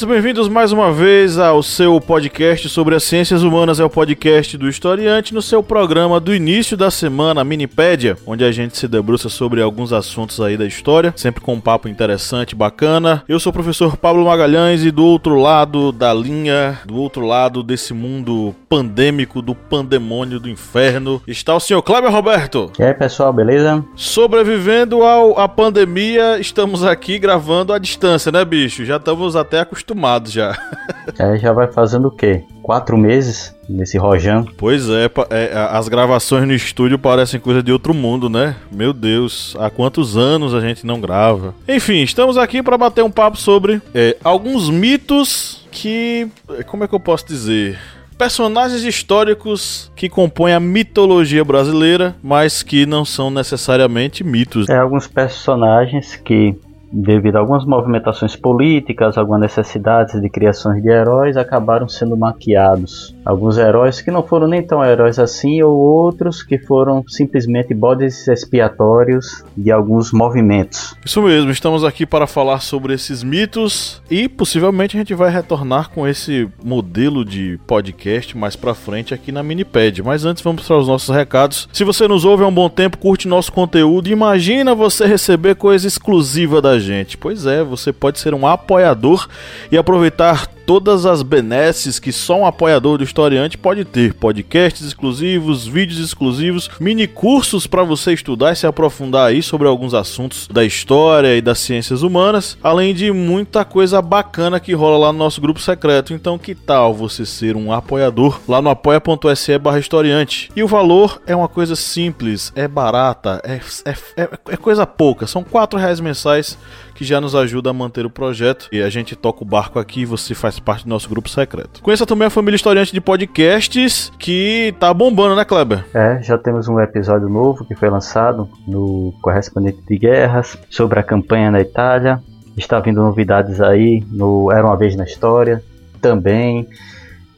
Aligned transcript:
Ouvintes, 0.00 0.04
bem-vindos 0.04 0.48
mais 0.48 0.72
uma 0.72 0.92
vez 0.92 1.38
ao 1.38 1.62
seu 1.62 2.00
podcast 2.00 2.68
sobre 2.68 2.94
as 2.94 3.02
ciências 3.02 3.42
humanas, 3.42 3.80
é 3.80 3.84
o 3.84 3.90
podcast 3.90 4.56
do 4.56 4.68
Historiante, 4.68 5.34
no 5.34 5.42
seu 5.42 5.62
programa 5.62 6.20
do 6.20 6.34
início 6.34 6.76
da 6.76 6.90
semana, 6.90 7.44
Minipédia, 7.44 8.16
onde 8.26 8.44
a 8.44 8.52
gente 8.52 8.76
se 8.76 8.86
debruça 8.86 9.28
sobre 9.28 9.60
alguns 9.60 9.92
assuntos 9.92 10.40
aí 10.40 10.56
da 10.56 10.66
história, 10.66 11.12
sempre 11.16 11.40
com 11.40 11.54
um 11.54 11.60
papo 11.60 11.88
interessante, 11.88 12.54
bacana. 12.54 13.22
Eu 13.28 13.40
sou 13.40 13.50
o 13.50 13.52
professor 13.52 13.96
Pablo 13.96 14.24
Magalhães 14.24 14.84
e 14.84 14.90
do 14.90 15.04
outro 15.04 15.36
lado 15.36 15.92
da 15.92 16.12
linha, 16.14 16.78
do 16.84 16.96
outro 16.96 17.26
lado 17.26 17.62
desse 17.62 17.92
mundo 17.92 18.54
pandêmico, 18.68 19.42
do 19.42 19.54
pandemônio 19.54 20.38
do 20.38 20.48
inferno, 20.48 21.20
está 21.26 21.54
o 21.54 21.60
senhor 21.60 21.82
Kleber 21.82 22.12
Roberto. 22.12 22.70
E 22.78 22.82
aí, 22.82 22.94
pessoal, 22.94 23.32
beleza? 23.32 23.84
Sobrevivendo 23.96 25.02
ao, 25.02 25.38
à 25.38 25.48
pandemia, 25.48 26.38
estamos 26.38 26.84
aqui 26.84 27.18
gravando 27.18 27.72
à 27.72 27.78
distância, 27.78 28.30
né, 28.30 28.44
bicho? 28.44 28.84
Já 28.84 28.96
estamos 28.96 29.36
até 29.36 29.60
acostumados 29.60 29.89
acostumado 29.90 30.30
já. 30.30 30.56
É, 31.18 31.36
já 31.38 31.52
vai 31.52 31.66
fazendo 31.66 32.06
o 32.06 32.10
quê? 32.10 32.44
Quatro 32.62 32.96
meses 32.96 33.54
nesse 33.68 33.98
rojão? 33.98 34.46
Pois 34.56 34.88
é, 34.88 35.10
é, 35.30 35.52
as 35.72 35.88
gravações 35.88 36.46
no 36.46 36.52
estúdio 36.52 36.98
parecem 36.98 37.40
coisa 37.40 37.62
de 37.62 37.72
outro 37.72 37.92
mundo, 37.92 38.28
né? 38.28 38.54
Meu 38.70 38.92
Deus, 38.92 39.56
há 39.58 39.68
quantos 39.70 40.16
anos 40.16 40.54
a 40.54 40.60
gente 40.60 40.86
não 40.86 41.00
grava? 41.00 41.52
Enfim, 41.66 42.02
estamos 42.02 42.38
aqui 42.38 42.62
para 42.62 42.78
bater 42.78 43.02
um 43.02 43.10
papo 43.10 43.36
sobre 43.38 43.82
é, 43.92 44.16
alguns 44.22 44.70
mitos 44.70 45.66
que. 45.72 46.28
Como 46.66 46.84
é 46.84 46.88
que 46.88 46.94
eu 46.94 47.00
posso 47.00 47.26
dizer? 47.26 47.76
personagens 48.16 48.84
históricos 48.84 49.90
que 49.96 50.06
compõem 50.06 50.52
a 50.52 50.60
mitologia 50.60 51.42
brasileira, 51.42 52.14
mas 52.22 52.62
que 52.62 52.84
não 52.84 53.02
são 53.02 53.30
necessariamente 53.30 54.22
mitos. 54.22 54.68
É 54.68 54.76
alguns 54.76 55.06
personagens 55.06 56.16
que 56.16 56.54
devido 56.92 57.36
a 57.36 57.40
algumas 57.40 57.64
movimentações 57.64 58.34
políticas, 58.34 59.16
algumas 59.16 59.40
necessidades 59.40 60.20
de 60.20 60.28
criações 60.28 60.82
de 60.82 60.88
heróis, 60.88 61.36
acabaram 61.36 61.88
sendo 61.88 62.16
maquiados. 62.16 63.14
Alguns 63.24 63.58
heróis 63.58 64.00
que 64.00 64.10
não 64.10 64.22
foram 64.22 64.48
nem 64.48 64.62
tão 64.62 64.84
heróis 64.84 65.18
assim, 65.18 65.62
ou 65.62 65.78
outros 65.78 66.42
que 66.42 66.58
foram 66.58 67.04
simplesmente 67.06 67.72
bodes 67.72 68.26
expiatórios 68.26 69.44
de 69.56 69.70
alguns 69.70 70.12
movimentos. 70.12 70.96
Isso 71.04 71.22
mesmo, 71.22 71.50
estamos 71.50 71.84
aqui 71.84 72.04
para 72.04 72.26
falar 72.26 72.60
sobre 72.60 72.94
esses 72.94 73.22
mitos 73.22 74.02
e 74.10 74.28
possivelmente 74.28 74.96
a 74.96 75.00
gente 75.00 75.14
vai 75.14 75.30
retornar 75.30 75.90
com 75.90 76.06
esse 76.06 76.48
modelo 76.62 77.24
de 77.24 77.58
podcast 77.66 78.36
mais 78.36 78.56
para 78.56 78.74
frente 78.74 79.14
aqui 79.14 79.30
na 79.30 79.42
Minipad. 79.42 80.02
Mas 80.02 80.24
antes 80.24 80.42
vamos 80.42 80.66
para 80.66 80.78
os 80.78 80.88
nossos 80.88 81.14
recados. 81.14 81.68
Se 81.72 81.84
você 81.84 82.08
nos 82.08 82.24
ouve 82.24 82.42
há 82.42 82.46
um 82.46 82.54
bom 82.54 82.68
tempo, 82.68 82.98
curte 82.98 83.28
nosso 83.28 83.52
conteúdo, 83.52 84.08
imagina 84.08 84.74
você 84.74 85.06
receber 85.06 85.54
coisa 85.54 85.86
exclusiva 85.86 86.60
da 86.60 86.79
gente. 86.80 87.16
Pois 87.16 87.46
é, 87.46 87.62
você 87.62 87.92
pode 87.92 88.18
ser 88.18 88.34
um 88.34 88.46
apoiador 88.46 89.28
e 89.70 89.78
aproveitar 89.78 90.48
todas 90.70 91.04
as 91.04 91.20
benesses 91.24 91.98
que 91.98 92.12
só 92.12 92.38
um 92.38 92.46
apoiador 92.46 92.96
do 92.96 93.02
historiante 93.02 93.58
pode 93.58 93.84
ter: 93.84 94.14
podcasts 94.14 94.86
exclusivos, 94.86 95.66
vídeos 95.66 95.98
exclusivos, 95.98 96.70
mini 96.78 97.08
cursos 97.08 97.66
para 97.66 97.82
você 97.82 98.12
estudar 98.12 98.52
e 98.52 98.56
se 98.56 98.68
aprofundar 98.68 99.26
aí 99.26 99.42
sobre 99.42 99.66
alguns 99.66 99.94
assuntos 99.94 100.46
da 100.46 100.64
história 100.64 101.36
e 101.36 101.40
das 101.40 101.58
ciências 101.58 102.02
humanas, 102.02 102.56
além 102.62 102.94
de 102.94 103.10
muita 103.10 103.64
coisa 103.64 104.00
bacana 104.00 104.60
que 104.60 104.72
rola 104.72 105.06
lá 105.06 105.12
no 105.12 105.18
nosso 105.18 105.40
grupo 105.40 105.58
secreto. 105.58 106.14
Então, 106.14 106.38
que 106.38 106.54
tal 106.54 106.94
você 106.94 107.26
ser 107.26 107.56
um 107.56 107.72
apoiador 107.72 108.40
lá 108.46 108.62
no 108.62 108.70
apoia.se/historiante? 108.70 110.52
E 110.54 110.62
o 110.62 110.68
valor 110.68 111.20
é 111.26 111.34
uma 111.34 111.48
coisa 111.48 111.74
simples, 111.74 112.52
é 112.54 112.68
barata, 112.68 113.42
é, 113.42 113.60
é, 113.84 114.22
é, 114.22 114.28
é 114.50 114.56
coisa 114.56 114.86
pouca, 114.86 115.26
são 115.26 115.42
quatro 115.42 115.76
reais 115.76 115.98
mensais 115.98 116.56
que 117.00 117.04
já 117.06 117.18
nos 117.18 117.34
ajuda 117.34 117.70
a 117.70 117.72
manter 117.72 118.04
o 118.04 118.10
projeto. 118.10 118.68
E 118.70 118.82
a 118.82 118.90
gente 118.90 119.16
toca 119.16 119.42
o 119.42 119.46
barco 119.46 119.78
aqui 119.78 120.02
e 120.02 120.04
você 120.04 120.34
faz 120.34 120.58
parte 120.60 120.84
do 120.84 120.90
nosso 120.90 121.08
grupo 121.08 121.30
secreto. 121.30 121.80
Conheça 121.80 122.04
também 122.04 122.26
a 122.26 122.30
família 122.30 122.56
historiante 122.56 122.92
de 122.92 123.00
podcasts 123.00 124.12
que 124.18 124.74
tá 124.78 124.92
bombando, 124.92 125.34
né, 125.34 125.42
Kleber? 125.42 125.82
É, 125.94 126.22
já 126.22 126.36
temos 126.36 126.68
um 126.68 126.78
episódio 126.78 127.26
novo 127.26 127.64
que 127.64 127.74
foi 127.74 127.88
lançado 127.88 128.50
no 128.68 129.14
Correspondente 129.22 129.80
de 129.88 129.96
Guerras 129.96 130.58
sobre 130.68 131.00
a 131.00 131.02
campanha 131.02 131.50
na 131.50 131.62
Itália. 131.62 132.20
Está 132.54 132.78
vindo 132.80 133.00
novidades 133.00 133.62
aí 133.62 134.04
no 134.12 134.52
Era 134.52 134.66
uma 134.66 134.76
Vez 134.76 134.94
na 134.94 135.04
História 135.04 135.64
também. 136.02 136.68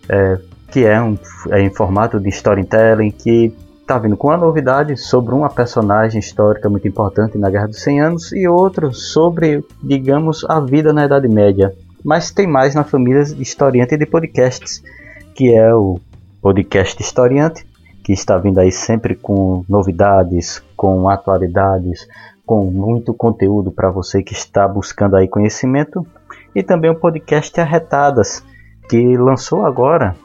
É, 0.08 0.38
que 0.72 0.84
é, 0.84 1.00
um, 1.00 1.16
é 1.50 1.60
em 1.60 1.72
formato 1.72 2.18
de 2.18 2.30
storytelling 2.30 3.12
que 3.12 3.54
está 3.82 3.98
vindo 3.98 4.16
com 4.16 4.28
uma 4.28 4.36
novidade 4.36 4.96
sobre 4.96 5.34
uma 5.34 5.50
personagem 5.50 6.20
histórica 6.20 6.70
muito 6.70 6.86
importante 6.86 7.36
na 7.36 7.50
Guerra 7.50 7.66
dos 7.66 7.82
100 7.82 8.00
Anos 8.00 8.32
e 8.32 8.46
outro 8.46 8.92
sobre, 8.94 9.62
digamos, 9.82 10.46
a 10.48 10.60
vida 10.60 10.92
na 10.92 11.04
Idade 11.04 11.28
Média. 11.28 11.74
Mas 12.04 12.30
tem 12.30 12.46
mais 12.46 12.74
na 12.74 12.84
família 12.84 13.22
historiante 13.22 13.96
de 13.96 14.06
podcasts, 14.06 14.82
que 15.34 15.52
é 15.52 15.74
o 15.74 16.00
podcast 16.40 17.02
Historiante, 17.02 17.66
que 18.04 18.12
está 18.12 18.38
vindo 18.38 18.58
aí 18.58 18.72
sempre 18.72 19.14
com 19.16 19.64
novidades, 19.68 20.62
com 20.76 21.08
atualidades, 21.08 22.08
com 22.46 22.64
muito 22.64 23.12
conteúdo 23.12 23.70
para 23.70 23.90
você 23.90 24.22
que 24.22 24.32
está 24.32 24.66
buscando 24.66 25.16
aí 25.16 25.28
conhecimento, 25.28 26.06
e 26.54 26.62
também 26.62 26.90
o 26.90 26.98
podcast 26.98 27.60
Arretadas, 27.60 28.44
que 28.88 29.16
lançou 29.16 29.66
agora 29.66 30.16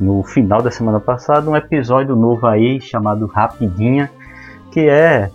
no 0.00 0.22
final 0.22 0.60
da 0.60 0.70
semana 0.70 0.98
passada 0.98 1.48
um 1.50 1.56
episódio 1.56 2.16
novo 2.16 2.46
aí 2.46 2.80
chamado 2.80 3.26
Rapidinha, 3.26 4.10
que 4.72 4.80
é 4.88 5.30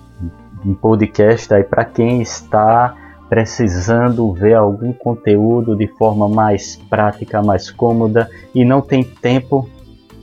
um 0.66 0.74
podcast 0.74 1.54
aí 1.54 1.64
para 1.64 1.86
quem 1.86 2.22
está 2.22 2.96
precisando 3.30 4.34
ver 4.34 4.56
algum 4.56 4.92
conteúdo 4.92 5.76
de 5.76 5.88
forma 5.88 6.28
mais 6.28 6.76
prática, 6.90 7.42
mais 7.42 7.72
cômoda 7.72 8.30
e 8.54 8.66
não 8.66 8.82
tem 8.82 9.04
tempo 9.04 9.70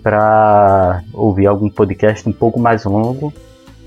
para 0.02 1.02
ouvir 1.12 1.46
algum 1.46 1.70
podcast 1.70 2.28
um 2.28 2.32
pouco 2.32 2.60
mais 2.60 2.84
longo, 2.84 3.32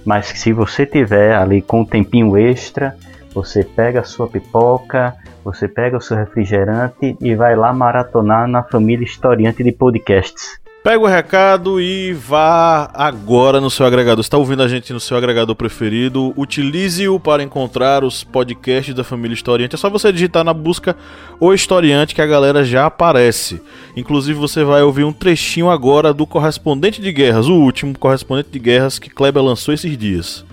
mas 0.03 0.27
se 0.27 0.51
você 0.51 0.85
tiver 0.85 1.35
ali 1.35 1.61
com 1.61 1.81
um 1.81 1.85
tempinho 1.85 2.35
extra, 2.35 2.95
você 3.33 3.63
pega 3.63 4.01
a 4.01 4.03
sua 4.03 4.27
pipoca, 4.27 5.15
você 5.43 5.67
pega 5.67 5.97
o 5.97 6.01
seu 6.01 6.17
refrigerante 6.17 7.17
e 7.19 7.35
vai 7.35 7.55
lá 7.55 7.73
maratonar 7.73 8.47
na 8.47 8.63
família 8.63 9.05
historiante 9.05 9.63
de 9.63 9.71
podcasts. 9.71 10.61
Pega 10.83 10.99
o 10.99 11.05
recado 11.05 11.79
e 11.79 12.11
vá 12.11 12.89
agora 12.95 13.61
no 13.61 13.69
seu 13.69 13.85
agregador. 13.85 14.19
Está 14.19 14.35
ouvindo 14.35 14.63
a 14.63 14.67
gente 14.67 14.91
no 14.91 14.99
seu 14.99 15.15
agregador 15.15 15.55
preferido? 15.55 16.33
Utilize-o 16.35 17.19
para 17.19 17.43
encontrar 17.43 18.03
os 18.03 18.23
podcasts 18.23 18.95
da 18.95 19.03
família 19.03 19.35
Historiante. 19.35 19.75
É 19.75 19.77
só 19.77 19.91
você 19.91 20.11
digitar 20.11 20.43
na 20.43 20.55
busca 20.55 20.95
o 21.39 21.53
Historiante 21.53 22.15
que 22.15 22.21
a 22.21 22.25
galera 22.25 22.63
já 22.63 22.87
aparece. 22.87 23.61
Inclusive 23.95 24.39
você 24.39 24.63
vai 24.63 24.81
ouvir 24.81 25.03
um 25.03 25.13
trechinho 25.13 25.69
agora 25.69 26.11
do 26.11 26.25
Correspondente 26.25 26.99
de 26.99 27.11
Guerras, 27.11 27.47
o 27.47 27.59
último 27.59 27.95
Correspondente 27.95 28.49
de 28.49 28.57
Guerras 28.57 28.97
que 28.97 29.11
Kleber 29.11 29.43
lançou 29.43 29.75
esses 29.75 29.95
dias. 29.95 30.43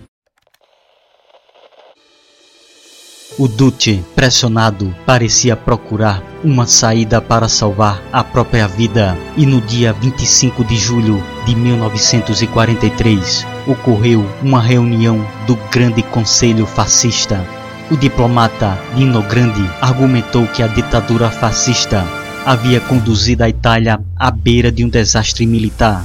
O 3.38 3.46
Duce, 3.46 4.04
pressionado, 4.16 4.92
parecia 5.06 5.54
procurar 5.54 6.20
uma 6.42 6.66
saída 6.66 7.20
para 7.20 7.48
salvar 7.48 8.02
a 8.12 8.24
própria 8.24 8.66
vida. 8.66 9.16
E 9.36 9.46
no 9.46 9.60
dia 9.60 9.92
25 9.92 10.64
de 10.64 10.76
julho 10.76 11.22
de 11.46 11.54
1943, 11.54 13.46
ocorreu 13.64 14.26
uma 14.42 14.60
reunião 14.60 15.24
do 15.46 15.54
Grande 15.70 16.02
Conselho 16.02 16.66
Fascista. 16.66 17.46
O 17.92 17.96
diplomata 17.96 18.76
Dino 18.96 19.22
Grande 19.22 19.70
argumentou 19.80 20.44
que 20.48 20.60
a 20.60 20.66
ditadura 20.66 21.30
fascista 21.30 22.04
havia 22.44 22.80
conduzido 22.80 23.44
a 23.44 23.48
Itália 23.48 24.00
à 24.16 24.32
beira 24.32 24.72
de 24.72 24.84
um 24.84 24.88
desastre 24.88 25.46
militar 25.46 26.04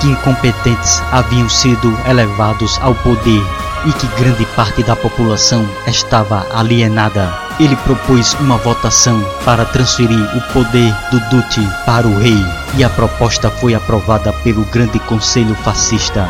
que 0.00 0.06
incompetentes 0.06 1.00
haviam 1.10 1.48
sido 1.48 1.92
elevados 2.08 2.78
ao 2.82 2.94
poder 2.94 3.42
e 3.86 3.92
que 3.92 4.06
grande 4.20 4.44
parte 4.56 4.82
da 4.82 4.96
população 4.96 5.66
estava 5.86 6.46
alienada. 6.52 7.32
Ele 7.58 7.76
propôs 7.76 8.34
uma 8.40 8.58
votação 8.58 9.24
para 9.44 9.64
transferir 9.64 10.20
o 10.36 10.52
poder 10.52 10.94
do 11.10 11.20
Duce 11.30 11.66
para 11.86 12.06
o 12.06 12.18
rei 12.18 12.44
e 12.76 12.84
a 12.84 12.90
proposta 12.90 13.50
foi 13.50 13.74
aprovada 13.74 14.32
pelo 14.32 14.64
Grande 14.66 14.98
Conselho 14.98 15.54
Fascista. 15.54 16.28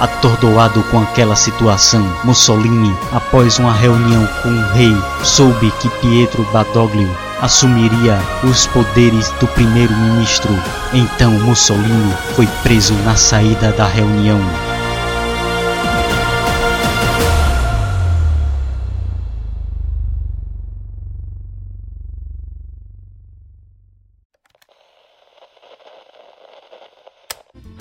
Atordoado 0.00 0.82
com 0.90 1.00
aquela 1.00 1.36
situação, 1.36 2.04
Mussolini, 2.24 2.94
após 3.12 3.58
uma 3.58 3.72
reunião 3.72 4.26
com 4.42 4.50
o 4.50 4.72
rei, 4.72 4.94
soube 5.22 5.70
que 5.80 5.88
Pietro 6.00 6.46
Badoglio 6.52 7.08
assumiria 7.40 8.18
os 8.44 8.66
poderes 8.66 9.30
do 9.40 9.46
primeiro-ministro. 9.48 10.52
Então 10.92 11.30
Mussolini 11.32 12.14
foi 12.34 12.46
preso 12.62 12.94
na 13.04 13.16
saída 13.16 13.72
da 13.72 13.86
reunião. 13.86 14.40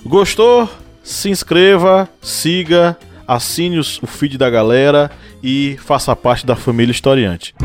Gostou? 0.06 0.70
Se 1.04 1.32
inscreva, 1.32 2.08
siga, 2.22 2.96
assine 3.28 3.80
o 3.80 4.08
feed 4.08 4.38
da 4.38 4.50
galera 4.52 5.10
e 5.42 5.78
faça 5.80 6.16
parte 6.16 6.46
da 6.46 6.56
família 6.56 6.92
historiante. 6.92 7.56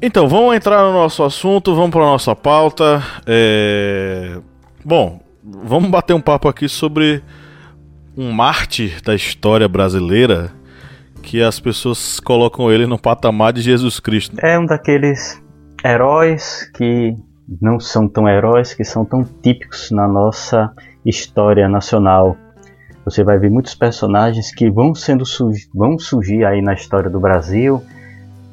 Então, 0.00 0.28
vamos 0.28 0.54
entrar 0.54 0.82
no 0.82 0.92
nosso 0.92 1.24
assunto, 1.24 1.74
vamos 1.74 1.90
para 1.90 2.02
a 2.02 2.06
nossa 2.06 2.36
pauta. 2.36 3.02
É... 3.26 4.38
Bom, 4.84 5.20
vamos 5.42 5.90
bater 5.90 6.14
um 6.14 6.20
papo 6.20 6.48
aqui 6.48 6.68
sobre 6.68 7.22
um 8.16 8.30
mártir 8.30 9.00
da 9.02 9.14
história 9.14 9.68
brasileira 9.68 10.50
que 11.22 11.42
as 11.42 11.60
pessoas 11.60 12.20
colocam 12.20 12.70
ele 12.70 12.86
no 12.86 12.98
patamar 12.98 13.52
de 13.52 13.62
Jesus 13.62 14.00
Cristo. 14.00 14.36
É 14.40 14.58
um 14.58 14.66
daqueles 14.66 15.42
heróis 15.84 16.70
que 16.74 17.14
não 17.60 17.78
são 17.78 18.08
tão 18.08 18.28
heróis, 18.28 18.74
que 18.74 18.84
são 18.84 19.04
tão 19.04 19.24
típicos 19.24 19.90
na 19.90 20.06
nossa 20.06 20.72
história 21.04 21.68
nacional. 21.68 22.36
Você 23.04 23.24
vai 23.24 23.38
ver 23.38 23.50
muitos 23.50 23.74
personagens 23.74 24.54
que 24.54 24.70
vão 24.70 24.94
sendo 24.94 25.24
vão 25.74 25.98
surgir 25.98 26.44
aí 26.44 26.62
na 26.62 26.74
história 26.74 27.10
do 27.10 27.18
Brasil, 27.18 27.82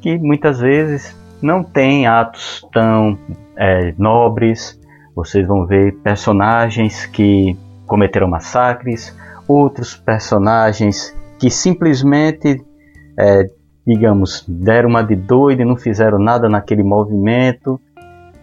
que 0.01 0.17
muitas 0.17 0.59
vezes 0.59 1.15
não 1.41 1.63
têm 1.63 2.07
atos 2.07 2.65
tão 2.71 3.17
é, 3.57 3.93
nobres. 3.97 4.79
Vocês 5.15 5.47
vão 5.47 5.65
ver 5.65 5.95
personagens 5.97 7.05
que 7.05 7.57
cometeram 7.85 8.27
massacres, 8.27 9.15
outros 9.49 9.95
personagens 9.95 11.15
que 11.39 11.49
simplesmente, 11.49 12.63
é, 13.17 13.45
digamos, 13.85 14.45
deram 14.47 14.89
uma 14.89 15.01
de 15.01 15.15
doido 15.15 15.63
e 15.63 15.65
não 15.65 15.75
fizeram 15.75 16.19
nada 16.19 16.47
naquele 16.47 16.83
movimento, 16.83 17.81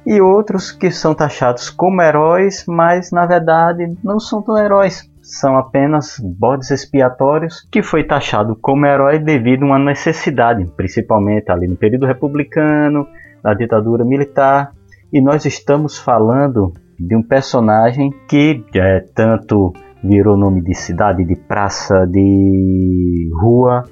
e 0.04 0.20
outros 0.20 0.72
que 0.72 0.90
são 0.90 1.14
taxados 1.14 1.70
como 1.70 2.02
heróis, 2.02 2.64
mas 2.66 3.10
na 3.10 3.26
verdade 3.26 3.92
não 4.02 4.18
são 4.20 4.42
tão 4.42 4.56
heróis, 4.56 5.10
são 5.20 5.56
apenas 5.56 6.20
bodes 6.20 6.70
expiatórios 6.70 7.66
que 7.70 7.82
foi 7.82 8.04
taxado 8.04 8.56
como 8.60 8.86
herói 8.86 9.18
devido 9.18 9.64
a 9.64 9.66
uma 9.66 9.78
necessidade, 9.78 10.64
principalmente 10.76 11.50
ali 11.50 11.66
no 11.66 11.76
período 11.76 12.06
republicano, 12.06 13.06
na 13.42 13.52
ditadura 13.52 14.04
militar, 14.04 14.72
e 15.12 15.20
nós 15.20 15.44
estamos 15.44 15.98
falando 15.98 16.72
de 16.98 17.14
um 17.14 17.22
personagem 17.22 18.12
que 18.28 18.64
é 18.74 19.00
tanto 19.14 19.72
virou 20.06 20.36
nome 20.36 20.62
de 20.62 20.74
cidade, 20.74 21.24
de 21.24 21.34
praça, 21.34 22.06
de 22.06 23.30
rua. 23.40 23.84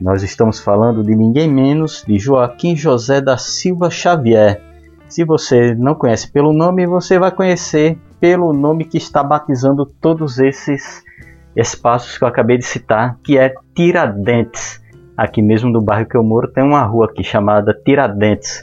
Nós 0.00 0.22
estamos 0.22 0.58
falando 0.58 1.02
de 1.02 1.14
ninguém 1.14 1.52
menos 1.52 2.04
de 2.06 2.18
Joaquim 2.18 2.74
José 2.74 3.20
da 3.20 3.36
Silva 3.36 3.90
Xavier. 3.90 4.62
Se 5.08 5.24
você 5.24 5.74
não 5.74 5.94
conhece 5.94 6.30
pelo 6.30 6.52
nome, 6.52 6.86
você 6.86 7.18
vai 7.18 7.30
conhecer 7.30 7.98
pelo 8.20 8.52
nome 8.52 8.84
que 8.84 8.98
está 8.98 9.22
batizando 9.22 9.84
todos 9.86 10.38
esses 10.38 11.02
espaços 11.56 12.16
que 12.16 12.24
eu 12.24 12.28
acabei 12.28 12.58
de 12.58 12.64
citar, 12.64 13.18
que 13.22 13.38
é 13.38 13.54
Tiradentes. 13.74 14.80
Aqui 15.16 15.42
mesmo 15.42 15.72
do 15.72 15.82
bairro 15.82 16.08
que 16.08 16.16
eu 16.16 16.22
moro 16.22 16.52
tem 16.52 16.62
uma 16.62 16.82
rua 16.82 17.06
aqui 17.06 17.24
chamada 17.24 17.74
Tiradentes. 17.84 18.62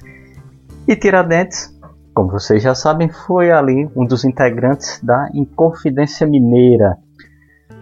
E 0.88 0.96
Tiradentes 0.96 1.75
como 2.16 2.32
vocês 2.32 2.64
já 2.64 2.74
sabem, 2.74 3.10
foi 3.10 3.52
ali 3.52 3.90
um 3.94 4.06
dos 4.06 4.24
integrantes 4.24 5.02
da 5.04 5.30
Inconfidência 5.34 6.26
Mineira. 6.26 6.98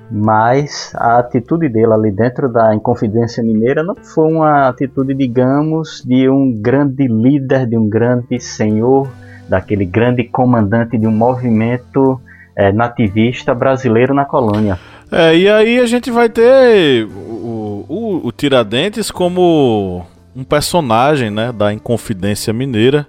Mas 0.09 0.91
a 0.95 1.19
atitude 1.19 1.69
dele 1.69 1.93
ali 1.93 2.11
dentro 2.11 2.51
da 2.51 2.73
Inconfidência 2.73 3.43
Mineira 3.43 3.83
não 3.83 3.95
foi 3.95 4.33
uma 4.33 4.67
atitude, 4.67 5.13
digamos, 5.13 6.03
de 6.03 6.27
um 6.27 6.51
grande 6.51 7.07
líder, 7.07 7.67
de 7.67 7.77
um 7.77 7.87
grande 7.87 8.39
senhor, 8.39 9.07
daquele 9.47 9.85
grande 9.85 10.23
comandante 10.23 10.97
de 10.97 11.05
um 11.05 11.11
movimento 11.11 12.19
é, 12.55 12.71
nativista 12.71 13.53
brasileiro 13.53 14.15
na 14.15 14.25
colônia. 14.25 14.79
É, 15.11 15.37
e 15.37 15.47
aí 15.47 15.79
a 15.79 15.85
gente 15.85 16.09
vai 16.09 16.27
ter 16.27 17.05
o, 17.05 17.85
o, 17.87 18.27
o 18.27 18.31
Tiradentes 18.31 19.11
como 19.11 20.03
um 20.35 20.43
personagem 20.43 21.29
né, 21.29 21.51
da 21.51 21.71
Inconfidência 21.71 22.51
Mineira 22.51 23.07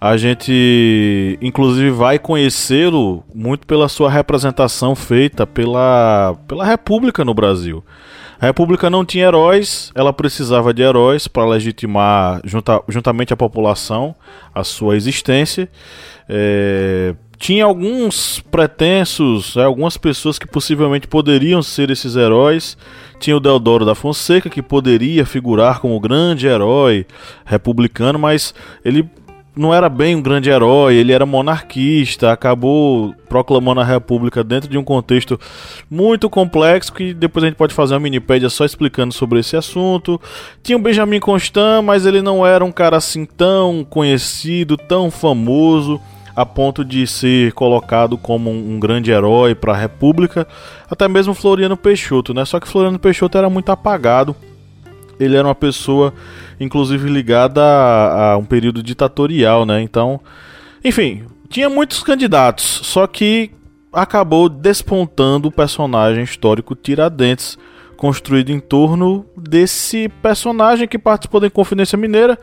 a 0.00 0.16
gente, 0.16 1.38
inclusive, 1.42 1.90
vai 1.90 2.18
conhecê-lo 2.18 3.22
muito 3.34 3.66
pela 3.66 3.86
sua 3.86 4.08
representação 4.10 4.94
feita 4.94 5.46
pela, 5.46 6.36
pela 6.48 6.64
República 6.64 7.22
no 7.22 7.34
Brasil. 7.34 7.84
A 8.40 8.46
República 8.46 8.88
não 8.88 9.04
tinha 9.04 9.26
heróis, 9.26 9.92
ela 9.94 10.14
precisava 10.14 10.72
de 10.72 10.80
heróis 10.80 11.28
para 11.28 11.44
legitimar, 11.44 12.40
junta, 12.44 12.82
juntamente 12.88 13.34
a 13.34 13.36
população, 13.36 14.14
a 14.54 14.64
sua 14.64 14.96
existência. 14.96 15.68
É, 16.26 17.14
tinha 17.36 17.66
alguns 17.66 18.40
pretensos, 18.50 19.56
é, 19.56 19.64
algumas 19.64 19.98
pessoas 19.98 20.38
que 20.38 20.46
possivelmente 20.46 21.06
poderiam 21.06 21.62
ser 21.62 21.90
esses 21.90 22.16
heróis. 22.16 22.78
Tinha 23.18 23.36
o 23.36 23.40
Deodoro 23.40 23.84
da 23.84 23.94
Fonseca, 23.94 24.48
que 24.48 24.62
poderia 24.62 25.26
figurar 25.26 25.80
como 25.80 26.00
grande 26.00 26.46
herói 26.46 27.06
republicano, 27.44 28.18
mas 28.18 28.54
ele 28.82 29.08
não 29.54 29.74
era 29.74 29.88
bem 29.88 30.14
um 30.14 30.22
grande 30.22 30.48
herói, 30.48 30.94
ele 30.94 31.12
era 31.12 31.26
monarquista, 31.26 32.32
acabou 32.32 33.14
proclamando 33.28 33.80
a 33.80 33.84
república 33.84 34.44
dentro 34.44 34.68
de 34.70 34.78
um 34.78 34.84
contexto 34.84 35.38
muito 35.90 36.30
complexo 36.30 36.92
que 36.92 37.12
depois 37.12 37.44
a 37.44 37.48
gente 37.48 37.56
pode 37.56 37.74
fazer 37.74 37.94
uma 37.94 38.00
minipédia 38.00 38.48
só 38.48 38.64
explicando 38.64 39.12
sobre 39.12 39.40
esse 39.40 39.56
assunto. 39.56 40.20
Tinha 40.62 40.78
o 40.78 40.80
Benjamin 40.80 41.20
Constant, 41.20 41.82
mas 41.84 42.06
ele 42.06 42.22
não 42.22 42.46
era 42.46 42.64
um 42.64 42.72
cara 42.72 42.96
assim 42.96 43.24
tão 43.24 43.84
conhecido, 43.88 44.76
tão 44.76 45.10
famoso 45.10 46.00
a 46.34 46.46
ponto 46.46 46.84
de 46.84 47.06
ser 47.06 47.52
colocado 47.52 48.16
como 48.16 48.50
um, 48.50 48.78
grande 48.78 49.10
herói 49.10 49.54
para 49.54 49.72
a 49.72 49.76
república, 49.76 50.46
até 50.88 51.08
mesmo 51.08 51.34
Floriano 51.34 51.76
Peixoto, 51.76 52.32
né? 52.32 52.44
Só 52.44 52.60
que 52.60 52.68
Floriano 52.68 52.98
Peixoto 52.98 53.36
era 53.36 53.50
muito 53.50 53.70
apagado. 53.70 54.34
Ele 55.20 55.36
era 55.36 55.46
uma 55.46 55.54
pessoa 55.54 56.12
inclusive 56.58 57.08
ligada 57.08 57.62
a, 57.62 58.32
a 58.32 58.36
um 58.36 58.44
período 58.44 58.82
ditatorial, 58.82 59.64
né? 59.64 59.80
Então, 59.80 60.20
enfim, 60.84 61.24
tinha 61.48 61.68
muitos 61.68 62.02
candidatos, 62.02 62.64
só 62.64 63.06
que 63.06 63.50
acabou 63.92 64.48
despontando 64.48 65.48
o 65.48 65.52
personagem 65.52 66.22
histórico 66.22 66.74
Tiradentes, 66.74 67.58
construído 67.96 68.50
em 68.50 68.60
torno 68.60 69.26
desse 69.36 70.08
personagem 70.22 70.88
que 70.88 70.98
participou 70.98 71.40
da 71.40 71.48
Inconfidência 71.48 71.98
Mineira, 71.98 72.38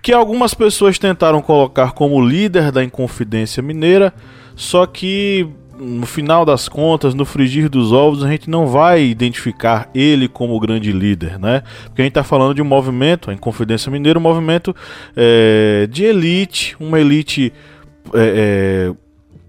que 0.00 0.12
algumas 0.12 0.54
pessoas 0.54 0.98
tentaram 0.98 1.40
colocar 1.40 1.92
como 1.92 2.20
líder 2.24 2.70
da 2.70 2.84
Inconfidência 2.84 3.62
Mineira, 3.62 4.12
só 4.54 4.86
que 4.86 5.48
no 5.82 6.06
final 6.06 6.44
das 6.44 6.68
contas, 6.68 7.14
no 7.14 7.24
frigir 7.24 7.68
dos 7.68 7.92
ovos, 7.92 8.22
a 8.24 8.30
gente 8.30 8.48
não 8.48 8.66
vai 8.66 9.02
identificar 9.04 9.88
ele 9.94 10.28
como 10.28 10.54
o 10.54 10.60
grande 10.60 10.92
líder, 10.92 11.38
né? 11.38 11.62
Porque 11.84 12.02
a 12.02 12.04
gente 12.04 12.12
está 12.12 12.22
falando 12.22 12.54
de 12.54 12.62
um 12.62 12.64
movimento, 12.64 13.30
a 13.30 13.34
Inconfidência 13.34 13.90
Mineira, 13.90 14.18
um 14.18 14.22
movimento 14.22 14.74
é, 15.16 15.88
de 15.90 16.04
elite, 16.04 16.76
uma 16.78 17.00
elite 17.00 17.52
é, 18.14 18.90
é, 18.90 18.94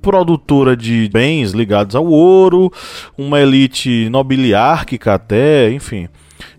produtora 0.01 0.75
de 0.75 1.07
bens 1.13 1.51
ligados 1.51 1.95
ao 1.95 2.05
ouro, 2.05 2.71
uma 3.17 3.39
elite 3.39 4.09
nobiliárquica 4.09 5.13
até, 5.13 5.71
enfim. 5.71 6.09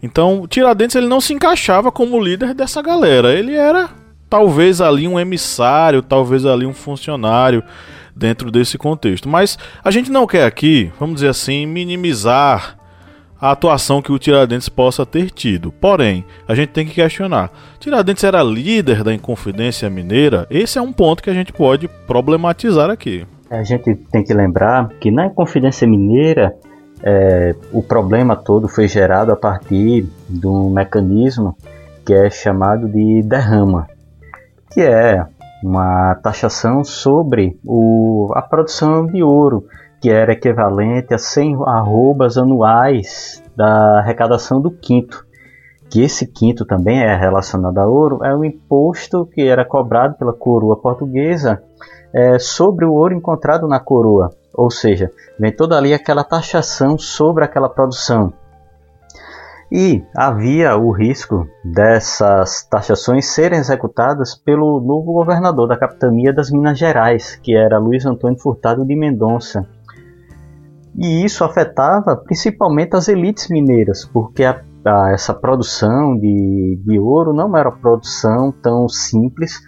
Então, 0.02 0.46
Tiradentes 0.48 0.96
ele 0.96 1.08
não 1.08 1.20
se 1.20 1.34
encaixava 1.34 1.90
como 1.90 2.22
líder 2.22 2.54
dessa 2.54 2.80
galera. 2.80 3.34
Ele 3.34 3.54
era 3.54 3.90
talvez 4.30 4.80
ali 4.80 5.06
um 5.06 5.18
emissário, 5.18 6.02
talvez 6.02 6.46
ali 6.46 6.64
um 6.64 6.74
funcionário 6.74 7.62
dentro 8.14 8.50
desse 8.50 8.78
contexto. 8.78 9.28
Mas 9.28 9.58
a 9.82 9.90
gente 9.90 10.10
não 10.10 10.26
quer 10.26 10.46
aqui, 10.46 10.92
vamos 10.98 11.16
dizer 11.16 11.28
assim, 11.28 11.66
minimizar 11.66 12.76
a 13.40 13.50
atuação 13.50 14.00
que 14.00 14.12
o 14.12 14.18
Tiradentes 14.18 14.68
possa 14.68 15.04
ter 15.04 15.30
tido. 15.30 15.70
Porém, 15.72 16.24
a 16.48 16.54
gente 16.54 16.70
tem 16.70 16.86
que 16.86 16.94
questionar: 16.94 17.50
Tiradentes 17.78 18.24
era 18.24 18.42
líder 18.42 19.02
da 19.02 19.12
Inconfidência 19.12 19.90
Mineira? 19.90 20.46
Esse 20.50 20.78
é 20.78 20.82
um 20.82 20.92
ponto 20.92 21.22
que 21.22 21.30
a 21.30 21.34
gente 21.34 21.52
pode 21.52 21.88
problematizar 22.06 22.90
aqui. 22.90 23.26
A 23.50 23.62
gente 23.62 23.94
tem 24.10 24.24
que 24.24 24.32
lembrar 24.32 24.88
que 25.00 25.10
na 25.10 25.26
Inconfidência 25.26 25.86
Mineira 25.86 26.54
é, 27.02 27.54
o 27.70 27.82
problema 27.82 28.34
todo 28.34 28.66
foi 28.66 28.88
gerado 28.88 29.30
a 29.30 29.36
partir 29.36 30.06
de 30.28 30.46
um 30.46 30.70
mecanismo 30.70 31.54
que 32.04 32.14
é 32.14 32.30
chamado 32.30 32.88
de 32.88 33.22
derrama, 33.22 33.86
que 34.72 34.80
é 34.80 35.24
uma 35.64 36.14
taxação 36.16 36.84
sobre 36.84 37.58
o, 37.64 38.30
a 38.34 38.42
produção 38.42 39.06
de 39.06 39.22
ouro, 39.22 39.66
que 39.98 40.10
era 40.10 40.34
equivalente 40.34 41.14
a 41.14 41.18
100 41.18 41.56
arrobas 41.66 42.36
anuais 42.36 43.42
da 43.56 44.00
arrecadação 44.00 44.60
do 44.60 44.70
quinto. 44.70 45.26
Que 45.88 46.02
esse 46.02 46.26
quinto 46.26 46.66
também 46.66 47.02
é 47.02 47.16
relacionado 47.16 47.78
a 47.78 47.86
ouro, 47.86 48.22
é 48.22 48.36
um 48.36 48.44
imposto 48.44 49.24
que 49.24 49.40
era 49.40 49.64
cobrado 49.64 50.16
pela 50.16 50.34
coroa 50.34 50.76
portuguesa 50.76 51.62
é, 52.12 52.38
sobre 52.38 52.84
o 52.84 52.92
ouro 52.92 53.14
encontrado 53.14 53.66
na 53.66 53.80
coroa. 53.80 54.30
Ou 54.52 54.70
seja, 54.70 55.10
vem 55.38 55.50
toda 55.50 55.78
ali 55.78 55.94
aquela 55.94 56.24
taxação 56.24 56.98
sobre 56.98 57.42
aquela 57.42 57.70
produção. 57.70 58.34
E 59.72 60.04
havia 60.16 60.76
o 60.76 60.92
risco 60.92 61.48
dessas 61.64 62.66
taxações 62.68 63.26
serem 63.26 63.58
executadas 63.58 64.34
pelo 64.34 64.80
novo 64.80 65.12
governador 65.12 65.68
da 65.68 65.76
capitania 65.76 66.32
das 66.32 66.50
Minas 66.50 66.78
Gerais, 66.78 67.36
que 67.42 67.56
era 67.56 67.78
Luiz 67.78 68.04
Antônio 68.04 68.38
Furtado 68.38 68.84
de 68.84 68.94
Mendonça. 68.94 69.66
E 70.96 71.24
isso 71.24 71.42
afetava 71.42 72.16
principalmente 72.16 72.94
as 72.94 73.08
elites 73.08 73.48
mineiras, 73.48 74.04
porque 74.04 74.44
a, 74.44 74.62
a, 74.84 75.12
essa 75.12 75.34
produção 75.34 76.16
de, 76.16 76.80
de 76.84 76.98
ouro 76.98 77.32
não 77.32 77.56
era 77.56 77.72
produção 77.72 78.52
tão 78.52 78.88
simples 78.88 79.60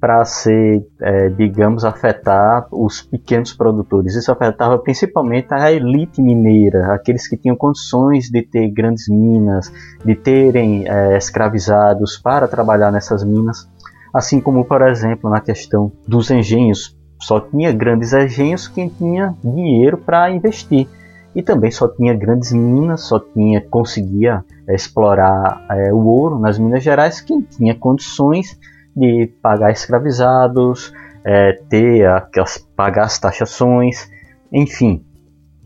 para 0.00 0.24
ser, 0.24 0.86
é, 1.00 1.28
digamos, 1.30 1.84
afetar 1.84 2.66
os 2.70 3.02
pequenos 3.02 3.52
produtores. 3.52 4.14
Isso 4.14 4.30
afetava 4.30 4.78
principalmente 4.78 5.52
a 5.52 5.72
elite 5.72 6.20
mineira, 6.20 6.94
aqueles 6.94 7.26
que 7.26 7.36
tinham 7.36 7.56
condições 7.56 8.28
de 8.28 8.42
ter 8.42 8.68
grandes 8.68 9.08
minas, 9.08 9.72
de 10.04 10.14
terem 10.14 10.86
é, 10.86 11.16
escravizados 11.16 12.18
para 12.18 12.46
trabalhar 12.46 12.92
nessas 12.92 13.24
minas, 13.24 13.68
assim 14.12 14.40
como, 14.40 14.64
por 14.64 14.82
exemplo, 14.82 15.30
na 15.30 15.40
questão 15.40 15.90
dos 16.06 16.30
engenhos. 16.30 16.96
Só 17.20 17.40
tinha 17.40 17.72
grandes 17.72 18.12
engenhos 18.12 18.68
quem 18.68 18.88
tinha 18.88 19.34
dinheiro 19.42 19.96
para 19.96 20.30
investir 20.30 20.86
e 21.34 21.42
também 21.42 21.70
só 21.70 21.86
tinha 21.86 22.14
grandes 22.14 22.50
minas, 22.50 23.02
só 23.02 23.18
tinha 23.18 23.60
conseguia 23.60 24.42
explorar 24.68 25.64
é, 25.70 25.92
o 25.92 25.98
ouro 25.98 26.38
nas 26.38 26.58
Minas 26.58 26.82
Gerais 26.82 27.20
quem 27.20 27.42
tinha 27.42 27.74
condições 27.74 28.58
de 28.96 29.26
pagar 29.42 29.70
escravizados, 29.70 30.92
é, 31.24 31.52
ter 31.68 32.06
aquelas, 32.06 32.56
pagar 32.74 33.04
as 33.04 33.18
taxações, 33.18 34.10
enfim. 34.52 35.04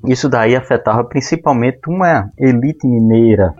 Isso 0.06 0.28
daí 0.28 0.56
afetava 0.56 1.04
principalmente 1.04 1.80
uma 1.86 2.32
elite 2.38 2.86
mineira. 2.86 3.54